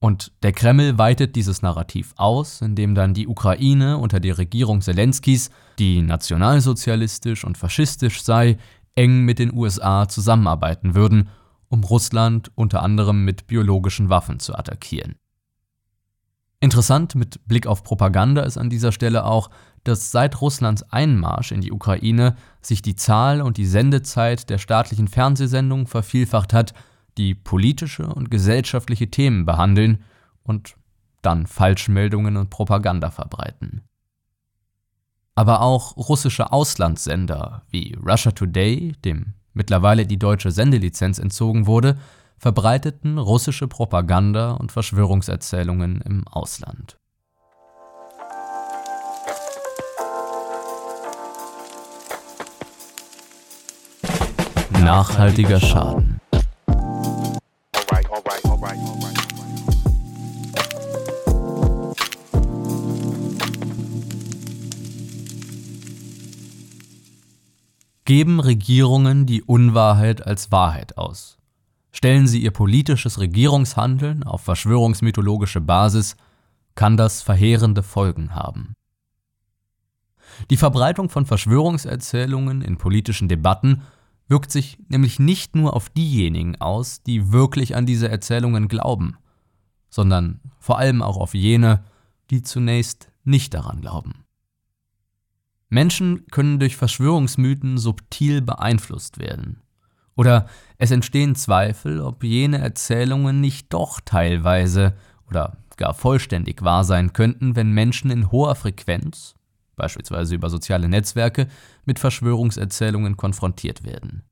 Und 0.00 0.32
der 0.42 0.52
Kreml 0.52 0.96
weitet 0.96 1.34
dieses 1.34 1.60
Narrativ 1.60 2.14
aus, 2.16 2.60
indem 2.60 2.94
dann 2.94 3.14
die 3.14 3.26
Ukraine 3.26 3.98
unter 3.98 4.20
der 4.20 4.38
Regierung 4.38 4.80
Zelenskis, 4.80 5.50
die 5.78 6.02
nationalsozialistisch 6.02 7.44
und 7.44 7.58
faschistisch 7.58 8.22
sei, 8.22 8.58
eng 8.94 9.24
mit 9.24 9.38
den 9.38 9.52
USA 9.52 10.08
zusammenarbeiten 10.08 10.94
würden 10.94 11.28
um 11.68 11.84
Russland 11.84 12.50
unter 12.54 12.82
anderem 12.82 13.24
mit 13.24 13.46
biologischen 13.46 14.08
Waffen 14.08 14.40
zu 14.40 14.54
attackieren. 14.54 15.16
Interessant 16.60 17.14
mit 17.14 17.46
Blick 17.46 17.66
auf 17.66 17.84
Propaganda 17.84 18.42
ist 18.42 18.58
an 18.58 18.68
dieser 18.68 18.90
Stelle 18.90 19.24
auch, 19.24 19.48
dass 19.84 20.10
seit 20.10 20.40
Russlands 20.40 20.82
Einmarsch 20.90 21.52
in 21.52 21.60
die 21.60 21.70
Ukraine 21.70 22.34
sich 22.60 22.82
die 22.82 22.96
Zahl 22.96 23.42
und 23.42 23.58
die 23.58 23.66
Sendezeit 23.66 24.50
der 24.50 24.58
staatlichen 24.58 25.06
Fernsehsendungen 25.06 25.86
vervielfacht 25.86 26.52
hat, 26.52 26.74
die 27.18 27.34
politische 27.34 28.06
und 28.06 28.30
gesellschaftliche 28.30 29.10
Themen 29.10 29.44
behandeln 29.44 30.04
und 30.44 30.76
dann 31.20 31.46
Falschmeldungen 31.46 32.36
und 32.36 32.48
Propaganda 32.48 33.10
verbreiten. 33.10 33.82
Aber 35.34 35.60
auch 35.60 35.96
russische 35.96 36.52
Auslandssender 36.52 37.62
wie 37.70 37.94
Russia 37.94 38.32
Today, 38.32 38.92
dem 39.04 39.34
mittlerweile 39.52 40.06
die 40.06 40.18
deutsche 40.18 40.50
Sendelizenz 40.50 41.18
entzogen 41.18 41.66
wurde, 41.66 41.98
verbreiteten 42.38 43.18
russische 43.18 43.66
Propaganda 43.66 44.52
und 44.52 44.72
Verschwörungserzählungen 44.72 46.00
im 46.02 46.26
Ausland. 46.28 46.96
Nachhaltiger 54.70 55.60
Schaden. 55.60 56.20
Geben 68.08 68.40
Regierungen 68.40 69.26
die 69.26 69.42
Unwahrheit 69.42 70.26
als 70.26 70.50
Wahrheit 70.50 70.96
aus? 70.96 71.36
Stellen 71.92 72.26
sie 72.26 72.42
ihr 72.42 72.52
politisches 72.52 73.20
Regierungshandeln 73.20 74.22
auf 74.22 74.40
verschwörungsmythologische 74.40 75.60
Basis, 75.60 76.16
kann 76.74 76.96
das 76.96 77.20
verheerende 77.20 77.82
Folgen 77.82 78.34
haben. 78.34 78.72
Die 80.48 80.56
Verbreitung 80.56 81.10
von 81.10 81.26
Verschwörungserzählungen 81.26 82.62
in 82.62 82.78
politischen 82.78 83.28
Debatten 83.28 83.82
wirkt 84.26 84.52
sich 84.52 84.78
nämlich 84.88 85.18
nicht 85.18 85.54
nur 85.54 85.76
auf 85.76 85.90
diejenigen 85.90 86.58
aus, 86.62 87.02
die 87.02 87.30
wirklich 87.30 87.76
an 87.76 87.84
diese 87.84 88.08
Erzählungen 88.08 88.68
glauben, 88.68 89.18
sondern 89.90 90.40
vor 90.58 90.78
allem 90.78 91.02
auch 91.02 91.18
auf 91.18 91.34
jene, 91.34 91.84
die 92.30 92.40
zunächst 92.40 93.12
nicht 93.24 93.52
daran 93.52 93.82
glauben. 93.82 94.24
Menschen 95.68 96.26
können 96.30 96.58
durch 96.58 96.76
Verschwörungsmythen 96.76 97.78
subtil 97.78 98.40
beeinflusst 98.40 99.18
werden. 99.18 99.62
Oder 100.16 100.46
es 100.78 100.90
entstehen 100.90 101.34
Zweifel, 101.34 102.00
ob 102.00 102.24
jene 102.24 102.58
Erzählungen 102.58 103.40
nicht 103.40 103.72
doch 103.72 104.00
teilweise 104.00 104.94
oder 105.28 105.58
gar 105.76 105.94
vollständig 105.94 106.62
wahr 106.62 106.84
sein 106.84 107.12
könnten, 107.12 107.54
wenn 107.54 107.70
Menschen 107.70 108.10
in 108.10 108.32
hoher 108.32 108.56
Frequenz, 108.56 109.34
beispielsweise 109.76 110.34
über 110.34 110.50
soziale 110.50 110.88
Netzwerke, 110.88 111.46
mit 111.84 111.98
Verschwörungserzählungen 111.98 113.16
konfrontiert 113.16 113.84
werden. 113.84 114.24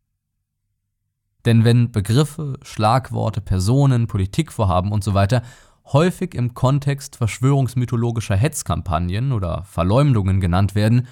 Denn 1.44 1.64
wenn 1.64 1.92
Begriffe, 1.92 2.58
Schlagworte, 2.62 3.40
Personen, 3.40 4.08
Politikvorhaben 4.08 4.92
usw. 4.92 5.26
So 5.30 5.40
häufig 5.92 6.34
im 6.34 6.54
Kontext 6.54 7.14
verschwörungsmythologischer 7.14 8.34
Hetzkampagnen 8.34 9.30
oder 9.30 9.62
Verleumdungen 9.62 10.40
genannt 10.40 10.74
werden, 10.74 11.06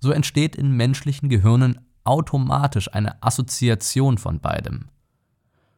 so 0.00 0.10
entsteht 0.10 0.56
in 0.56 0.72
menschlichen 0.72 1.28
Gehirnen 1.28 1.80
automatisch 2.04 2.92
eine 2.92 3.22
Assoziation 3.22 4.18
von 4.18 4.40
beidem. 4.40 4.88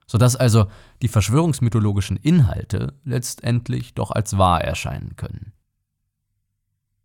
Sodass 0.07 0.37
also 0.37 0.67
die 1.03 1.09
verschwörungsmythologischen 1.09 2.17
Inhalte 2.17 2.95
letztendlich 3.05 3.95
doch 3.95 4.11
als 4.11 4.39
wahr 4.39 4.63
erscheinen 4.63 5.17
können. 5.17 5.53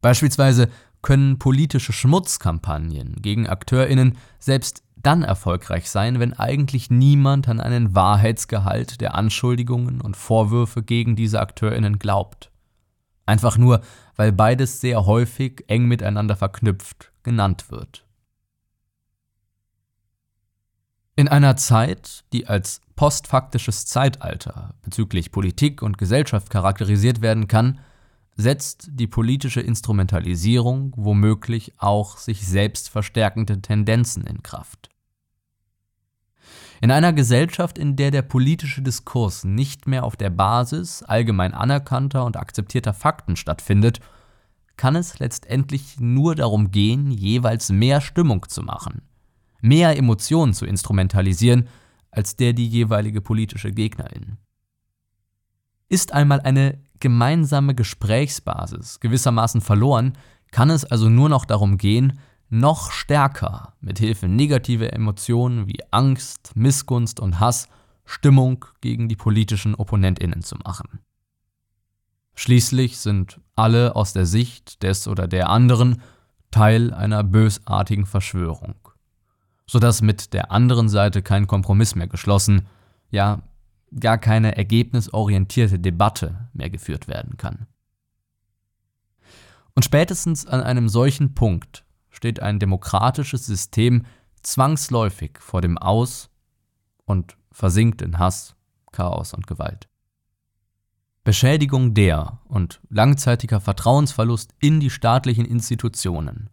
Beispielsweise 0.02 0.69
können 1.02 1.38
politische 1.38 1.93
Schmutzkampagnen 1.93 3.21
gegen 3.21 3.47
Akteurinnen 3.47 4.17
selbst 4.39 4.84
dann 4.95 5.23
erfolgreich 5.23 5.89
sein, 5.89 6.19
wenn 6.19 6.34
eigentlich 6.34 6.89
niemand 6.89 7.49
an 7.49 7.60
einen 7.60 7.93
Wahrheitsgehalt 7.93 9.02
der 9.02 9.15
Anschuldigungen 9.15 10.02
und 10.02 10.17
Vorwürfe 10.17 10.82
gegen 10.82 11.15
diese 11.15 11.41
Akteurinnen 11.41 11.99
glaubt. 11.99 12.52
Einfach 13.26 13.58
nur, 13.58 13.82
weil 14.15 14.32
beides 14.32 14.82
sehr 14.82 15.06
häufig 15.06 15.63
eng 15.67 15.88
miteinander 15.88 16.36
verknüpft 16.36 17.12
genannt 17.23 17.71
wird. 17.71 18.06
In 21.15 21.28
einer 21.28 21.56
Zeit, 21.58 22.23
die 22.34 22.47
als 22.47 22.82
postfaktisches 22.95 23.86
Zeitalter 23.86 24.76
bezüglich 24.82 25.32
Politik 25.32 25.82
und 25.82 25.97
Gesellschaft 25.97 26.49
charakterisiert 26.49 27.21
werden 27.21 27.47
kann, 27.47 27.80
setzt 28.36 28.88
die 28.91 29.08
politische 29.08 29.62
Instrumentalisierung 29.62 30.93
womöglich 30.95 31.73
auch 31.78 32.17
sich 32.17 32.47
selbst 32.47 32.89
verstärkende 32.89 33.62
Tendenzen 33.62 34.26
in 34.26 34.41
Kraft. 34.41 34.89
In 36.84 36.91
einer 36.91 37.13
Gesellschaft, 37.13 37.78
in 37.78 37.96
der 37.96 38.12
der 38.12 38.24
politische 38.24 38.82
Diskurs 38.82 39.46
nicht 39.46 39.88
mehr 39.88 40.04
auf 40.04 40.17
der 40.17 40.30
Basis 40.30 41.02
allgemein 41.02 41.54
anerkannter 41.54 42.26
und 42.26 42.36
akzeptierter 42.36 42.93
Fakten 42.93 43.38
stattfindet, 43.38 44.02
kann 44.76 44.98
es 44.98 45.17
letztendlich 45.19 46.02
nur 46.02 46.36
darum 46.36 46.72
gehen, 46.72 47.10
jeweils 47.10 47.69
mehr 47.69 48.02
Stimmung 48.02 48.50
zu 48.50 48.63
machen, 48.63 49.02
mehr 49.62 49.98
Emotionen 49.98 50.54
zu 50.54 50.65
instrumentalisieren, 50.65 51.69
als 52.12 52.36
der 52.36 52.52
die 52.52 52.67
jeweilige 52.67 53.22
politische 53.22 53.72
Gegnerin. 53.72 54.36
Ist 55.88 56.12
einmal 56.12 56.41
eine 56.41 56.80
gemeinsame 57.00 57.76
Gesprächsbasis 57.76 59.00
gewissermaßen 59.00 59.62
verloren, 59.62 60.17
kann 60.52 60.69
es 60.69 60.84
also 60.84 61.08
nur 61.08 61.30
noch 61.30 61.46
darum 61.46 61.78
gehen, 61.78 62.19
noch 62.54 62.92
stärker 62.92 63.74
mit 63.82 63.98
Hilfe 63.98 64.28
negativer 64.28 64.94
Emotionen 64.94 65.68
wie 65.68 65.80
Angst, 65.89 66.52
Missgunst 66.56 67.20
und 67.20 67.39
Hass 67.39 67.68
Stimmung 68.06 68.66
gegen 68.80 69.10
die 69.10 69.16
politischen 69.16 69.74
Opponentinnen 69.74 70.44
zu 70.44 70.58
machen. 70.58 71.00
Schließlich 72.36 73.00
sind 73.00 73.39
alle 73.56 73.96
aus 73.96 74.13
der 74.13 74.26
Sicht 74.26 74.84
des 74.84 75.08
oder 75.08 75.28
der 75.28 75.50
anderen 75.50 76.02
Teil 76.52 76.94
einer 76.94 77.24
bösartigen 77.24 78.06
Verschwörung, 78.06 78.76
sodass 79.66 80.02
mit 80.02 80.34
der 80.34 80.52
anderen 80.52 80.89
Seite 80.89 81.24
kein 81.24 81.48
Kompromiss 81.48 81.96
mehr 81.96 82.08
geschlossen, 82.08 82.68
ja 83.10 83.42
gar 84.00 84.20
keine 84.20 84.56
ergebnisorientierte 84.58 85.80
Debatte 85.80 86.50
mehr 86.54 86.70
geführt 86.70 87.08
werden 87.08 87.38
kann. 87.38 87.68
Und 89.76 89.86
spätestens 89.86 90.46
an 90.46 90.62
einem 90.62 90.88
solchen 90.88 91.34
Punkt 91.34 91.83
steht 92.13 92.41
ein 92.41 92.60
demokratisches 92.60 93.45
System 93.45 94.06
zwangsläufig 94.43 95.39
vor 95.39 95.62
dem 95.62 95.78
Aus 95.78 96.30
und 97.06 97.36
versinkt 97.52 98.02
in 98.02 98.19
Hass, 98.19 98.56
Chaos 98.91 99.34
und 99.34 99.47
Gewalt. 99.47 99.89
Beschädigung 101.23 101.93
der 101.93 102.39
und 102.45 102.82
langzeitiger 102.89 103.60
Vertrauensverlust 103.60 104.54
in 104.60 104.80
die 104.80 104.89
staatlichen 104.89 105.45
Institutionen, 105.45 106.49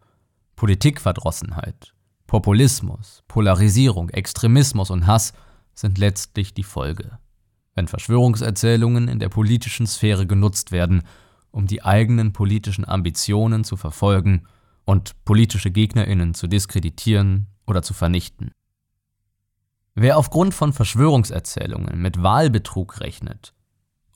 Politikverdrossenheit, 0.55 1.93
Populismus, 2.25 3.23
Polarisierung, 3.27 4.09
Extremismus 4.09 4.89
und 4.89 5.07
Hass 5.07 5.33
sind 5.73 5.97
letztlich 5.97 6.53
die 6.53 6.63
Folge, 6.63 7.19
wenn 7.75 7.87
Verschwörungserzählungen 7.87 9.09
in 9.09 9.19
der 9.19 9.29
politischen 9.29 9.85
Sphäre 9.87 10.25
genutzt 10.25 10.71
werden, 10.71 11.03
um 11.51 11.67
die 11.67 11.83
eigenen 11.83 12.31
politischen 12.31 12.87
Ambitionen 12.87 13.65
zu 13.65 13.75
verfolgen 13.75 14.47
und 14.85 15.23
politische 15.25 15.71
Gegnerinnen 15.71 16.33
zu 16.33 16.47
diskreditieren 16.47 17.47
oder 17.65 17.81
zu 17.81 17.93
vernichten. 17.93 18.51
Wer 19.93 20.17
aufgrund 20.17 20.53
von 20.53 20.73
Verschwörungserzählungen 20.73 22.01
mit 22.01 22.21
Wahlbetrug 22.23 22.99
rechnet, 23.01 23.53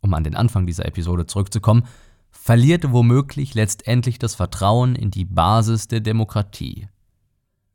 um 0.02 0.14
an 0.14 0.24
den 0.24 0.36
Anfang 0.36 0.66
dieser 0.66 0.86
Episode 0.86 1.26
zurückzukommen, 1.26 1.84
verliert 2.32 2.92
womöglich 2.92 3.56
letztendlich 3.56 4.20
das 4.20 4.36
Vertrauen 4.36 4.96
in 4.96 5.12
die 5.12 5.26
Basis 5.26 5.88
der 5.88 6.00
Demokratie. 6.00 6.88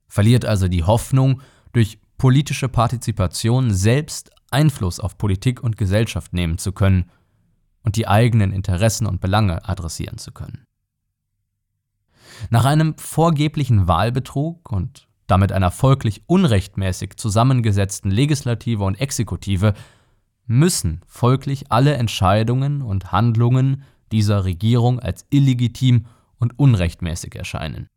Verliert 0.07 0.45
also 0.45 0.69
die 0.69 0.85
Hoffnung, 0.85 1.41
durch 1.73 1.99
politische 2.19 2.69
Partizipation 2.69 3.73
selbst 3.73 4.31
Einfluss 4.51 5.01
auf 5.01 5.17
Politik 5.17 5.63
und 5.63 5.77
Gesellschaft 5.77 6.33
nehmen 6.33 6.59
zu 6.59 6.73
können 6.73 7.11
und 7.83 7.97
die 7.97 8.09
eigenen 8.09 8.53
Interessen 8.53 9.07
und 9.07 9.21
Belange 9.21 9.67
adressieren 9.69 10.19
zu 10.19 10.33
können. 10.33 10.65
Nach 12.49 12.65
einem 12.65 12.97
vorgeblichen 12.97 13.87
Wahlbetrug 13.87 14.73
und 14.73 15.09
damit 15.27 15.53
einer 15.53 15.71
folglich 15.71 16.23
unrechtmäßig 16.27 17.17
zusammengesetzten 17.17 18.11
Legislative 18.11 18.85
und 18.85 19.01
Exekutive 19.01 19.75
müssen 20.47 21.03
folglich 21.07 21.71
alle 21.71 21.95
Entscheidungen 21.95 22.83
und 22.83 23.13
Handlungen 23.13 23.85
dieser 24.11 24.45
Regierung 24.45 24.99
als 24.99 25.25
illegitim 25.31 26.07
und 26.39 26.59
unrechtmäßig 26.59 27.37
erscheinen. 27.37 27.89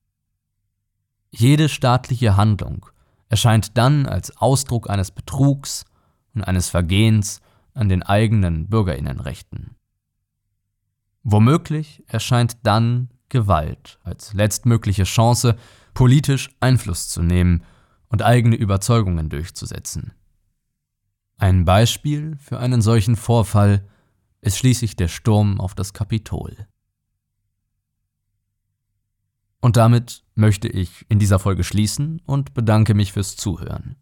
Jede 1.32 1.70
staatliche 1.70 2.38
Handlung 2.38 2.86
erscheint 3.30 3.78
dann 3.78 4.06
als 4.06 4.38
Ausdruck 4.38 4.88
eines 4.90 5.10
Betrugs 5.10 5.86
und 6.36 6.44
eines 6.44 6.70
Vergehens 6.70 7.42
an 7.74 7.90
den 7.90 8.04
eigenen 8.04 8.70
Bürgerinnenrechten. 8.70 9.76
Womöglich 11.24 12.04
erscheint 12.06 12.58
dann 12.64 13.10
Gewalt 13.34 14.00
als 14.04 14.34
letztmögliche 14.34 15.06
Chance, 15.06 15.58
politisch 15.96 16.52
Einfluss 16.60 17.10
zu 17.10 17.24
nehmen 17.24 17.64
und 18.08 18.22
eigene 18.22 18.56
Überzeugungen 18.56 19.30
durchzusetzen. 19.30 20.14
Ein 21.38 21.66
Beispiel 21.66 22.38
für 22.40 22.60
einen 22.60 22.82
solchen 22.82 23.16
Vorfall 23.16 23.90
ist 24.42 24.60
schließlich 24.60 24.96
der 24.96 25.08
Sturm 25.08 25.60
auf 25.60 25.74
das 25.74 25.94
Kapitol. 25.94 26.68
Und 29.60 29.78
damit 29.78 30.24
möchte 30.36 30.68
ich 30.68 31.06
in 31.10 31.18
dieser 31.18 31.40
Folge 31.40 31.64
schließen 31.64 32.22
und 32.26 32.54
bedanke 32.54 32.94
mich 32.94 33.14
fürs 33.14 33.36
Zuhören. 33.36 33.96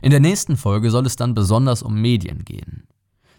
In 0.00 0.12
der 0.12 0.20
nächsten 0.20 0.56
Folge 0.56 0.90
soll 0.90 1.04
es 1.04 1.16
dann 1.16 1.34
besonders 1.34 1.82
um 1.82 2.00
Medien 2.00 2.46
gehen. 2.46 2.88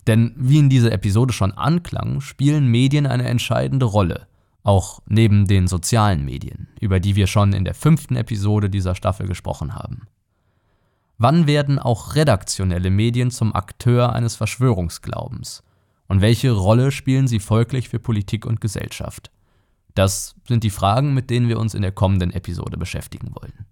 Denn 0.05 0.35
wie 0.37 0.59
in 0.59 0.69
dieser 0.69 0.91
Episode 0.91 1.33
schon 1.33 1.53
anklang, 1.53 2.21
spielen 2.21 2.67
Medien 2.67 3.07
eine 3.07 3.27
entscheidende 3.27 3.85
Rolle, 3.85 4.27
auch 4.63 5.01
neben 5.07 5.45
den 5.45 5.67
sozialen 5.67 6.25
Medien, 6.25 6.69
über 6.79 6.99
die 6.99 7.15
wir 7.15 7.27
schon 7.27 7.53
in 7.53 7.65
der 7.65 7.73
fünften 7.73 8.15
Episode 8.15 8.69
dieser 8.69 8.95
Staffel 8.95 9.27
gesprochen 9.27 9.75
haben. 9.75 10.07
Wann 11.17 11.47
werden 11.47 11.79
auch 11.79 12.15
redaktionelle 12.15 12.89
Medien 12.89 13.29
zum 13.29 13.53
Akteur 13.53 14.13
eines 14.13 14.35
Verschwörungsglaubens? 14.35 15.63
Und 16.07 16.21
welche 16.21 16.51
Rolle 16.51 16.91
spielen 16.91 17.27
sie 17.27 17.39
folglich 17.39 17.89
für 17.89 17.99
Politik 17.99 18.45
und 18.45 18.61
Gesellschaft? 18.61 19.31
Das 19.95 20.35
sind 20.47 20.63
die 20.63 20.69
Fragen, 20.69 21.13
mit 21.13 21.29
denen 21.29 21.47
wir 21.47 21.59
uns 21.59 21.75
in 21.75 21.81
der 21.81 21.91
kommenden 21.91 22.31
Episode 22.31 22.77
beschäftigen 22.77 23.33
wollen. 23.35 23.65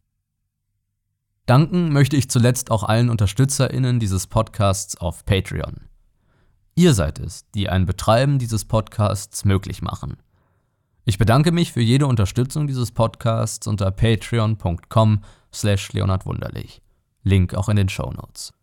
Danken 1.46 1.92
möchte 1.92 2.16
ich 2.16 2.30
zuletzt 2.30 2.72
auch 2.72 2.84
allen 2.84 3.10
UnterstützerInnen 3.10 4.00
dieses 4.00 4.28
Podcasts 4.28 4.96
auf 4.98 5.26
Patreon. 5.26 5.82
Ihr 6.76 6.94
seid 6.94 7.20
es, 7.20 7.50
die 7.52 7.68
ein 7.68 7.86
Betreiben 7.86 8.40
dieses 8.40 8.66
Podcasts 8.66 9.44
möglich 9.44 9.82
machen. 9.82 10.18
Ich 11.04 11.18
bedanke 11.18 11.52
mich 11.52 11.72
für 11.72 11.82
jede 11.82 12.06
Unterstützung 12.06 12.68
dieses 12.68 12.92
Podcasts 12.92 13.66
unter 13.68 13.90
patreon.com 13.92 15.24
slash 15.52 15.94
leonardwunderlich. 15.94 16.82
Link 17.24 17.56
auch 17.56 17.70
in 17.70 17.76
den 17.76 17.90
Show 17.90 18.12
Notes. 18.12 18.54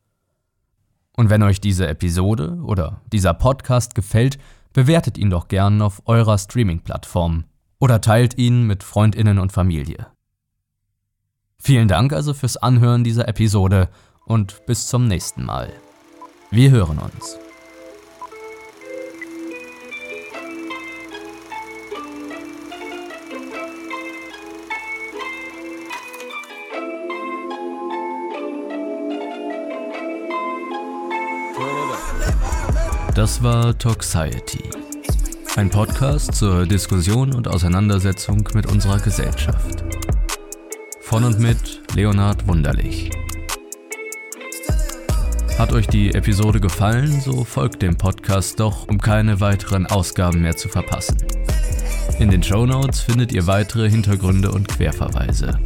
Und 1.17 1.31
wenn 1.31 1.43
euch 1.43 1.61
diese 1.61 1.89
Episode 1.89 2.59
oder 2.63 3.03
dieser 3.13 3.35
Podcast 3.35 3.95
gefällt, 3.97 4.39
bewertet 4.73 5.19
ihn 5.19 5.31
doch 5.31 5.49
gern 5.49 5.83
auf 5.83 6.03
eurer 6.07 6.39
Streaming-Plattform 6.39 7.45
oder 7.81 8.01
teilt 8.01 8.39
ihn 8.39 8.67
mit 8.67 8.85
Freundinnen 8.85 9.39
und 9.39 9.53
Familie. 9.53 10.07
Vielen 11.59 11.89
Dank 11.89 12.13
also 12.13 12.35
fürs 12.35 12.57
Anhören 12.57 13.03
dieser 13.03 13.27
Episode 13.27 13.89
und 14.25 14.65
bis 14.67 14.87
zum 14.87 15.09
nächsten 15.09 15.45
Mal. 15.45 15.73
Wir 16.51 16.71
hören 16.71 16.99
uns. 16.99 17.48
Das 33.19 33.43
war 33.43 33.77
Toxiety. 33.77 34.63
Ein 35.57 35.71
Podcast 35.71 36.37
zur 36.37 36.67
Diskussion 36.67 37.35
und 37.35 37.49
Auseinandersetzung 37.49 38.49
mit 38.55 38.71
unserer 38.71 39.01
Gesellschaft. 39.01 39.83
Von 41.01 41.25
und 41.25 41.41
mit 41.41 41.83
Leonhard 41.97 42.47
Wunderlich. 42.47 43.11
Hat 45.59 45.73
euch 45.73 45.89
die 45.89 46.15
Episode 46.15 46.61
gefallen, 46.61 47.21
so 47.21 47.43
folgt 47.43 47.83
dem 47.83 47.97
Podcast 47.97 48.61
doch, 48.61 48.87
um 48.87 49.01
keine 49.01 49.41
weiteren 49.41 49.87
Ausgaben 49.87 50.43
mehr 50.43 50.57
zu 50.57 50.69
verpassen. 50.69 51.19
In 52.21 52.31
den 52.31 52.45
Show 52.45 52.67
Notes 52.67 53.01
findet 53.01 53.33
ihr 53.33 53.49
weitere 53.49 53.91
Hintergründe 53.91 54.53
und 54.53 54.69
Querverweise. 54.69 55.59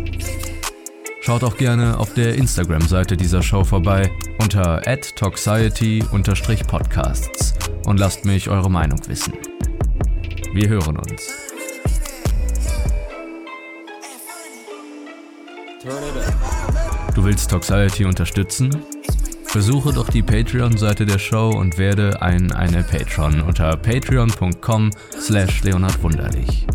Schaut 1.24 1.44
auch 1.44 1.56
gerne 1.56 2.00
auf 2.00 2.14
der 2.14 2.34
Instagram-Seite 2.34 3.16
dieser 3.16 3.44
Show 3.44 3.62
vorbei 3.62 4.10
unter 4.40 4.82
toxiety-podcasts 4.82 7.54
und 7.86 8.00
lasst 8.00 8.24
mich 8.24 8.50
eure 8.50 8.68
Meinung 8.68 8.98
wissen. 9.06 9.32
Wir 10.52 10.68
hören 10.68 10.96
uns. 10.96 11.28
Du 17.14 17.24
willst 17.24 17.50
Toxiety 17.50 18.04
unterstützen? 18.04 18.74
Besuche 19.54 19.92
doch 19.92 20.08
die 20.08 20.22
Patreon-Seite 20.22 21.06
der 21.06 21.20
Show 21.20 21.50
und 21.50 21.78
werde 21.78 22.20
ein 22.20 22.50
eine 22.50 22.82
Patron 22.82 23.42
unter 23.42 23.76
patreon.com 23.76 24.90
slash 25.20 25.62
leonardwunderlich. 25.62 26.66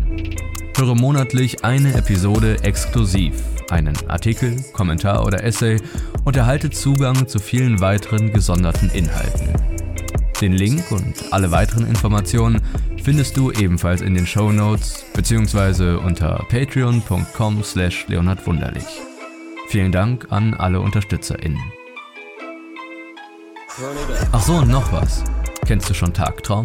Höre 0.74 0.94
monatlich 0.94 1.66
eine 1.66 1.92
Episode 1.92 2.62
exklusiv 2.62 3.34
einen 3.70 3.96
Artikel, 4.08 4.56
Kommentar 4.72 5.24
oder 5.24 5.44
Essay 5.44 5.80
und 6.24 6.36
erhalte 6.36 6.70
Zugang 6.70 7.28
zu 7.28 7.38
vielen 7.38 7.80
weiteren 7.80 8.32
gesonderten 8.32 8.90
Inhalten. 8.90 9.52
Den 10.40 10.52
Link 10.52 10.92
und 10.92 11.14
alle 11.32 11.50
weiteren 11.50 11.86
Informationen 11.86 12.62
findest 13.02 13.36
du 13.36 13.50
ebenfalls 13.50 14.02
in 14.02 14.14
den 14.14 14.26
Show 14.26 14.52
Notes 14.52 15.04
bzw. 15.14 15.96
unter 15.96 16.44
patreon.com 16.48 17.64
slash 17.64 18.06
leonardwunderlich. 18.08 18.86
Vielen 19.68 19.92
Dank 19.92 20.26
an 20.30 20.54
alle 20.54 20.80
UnterstützerInnen. 20.80 21.60
Ach 24.32 24.42
so, 24.42 24.54
und 24.54 24.70
noch 24.70 24.92
was. 24.92 25.24
Kennst 25.66 25.90
du 25.90 25.94
schon 25.94 26.14
Tagtraum? 26.14 26.64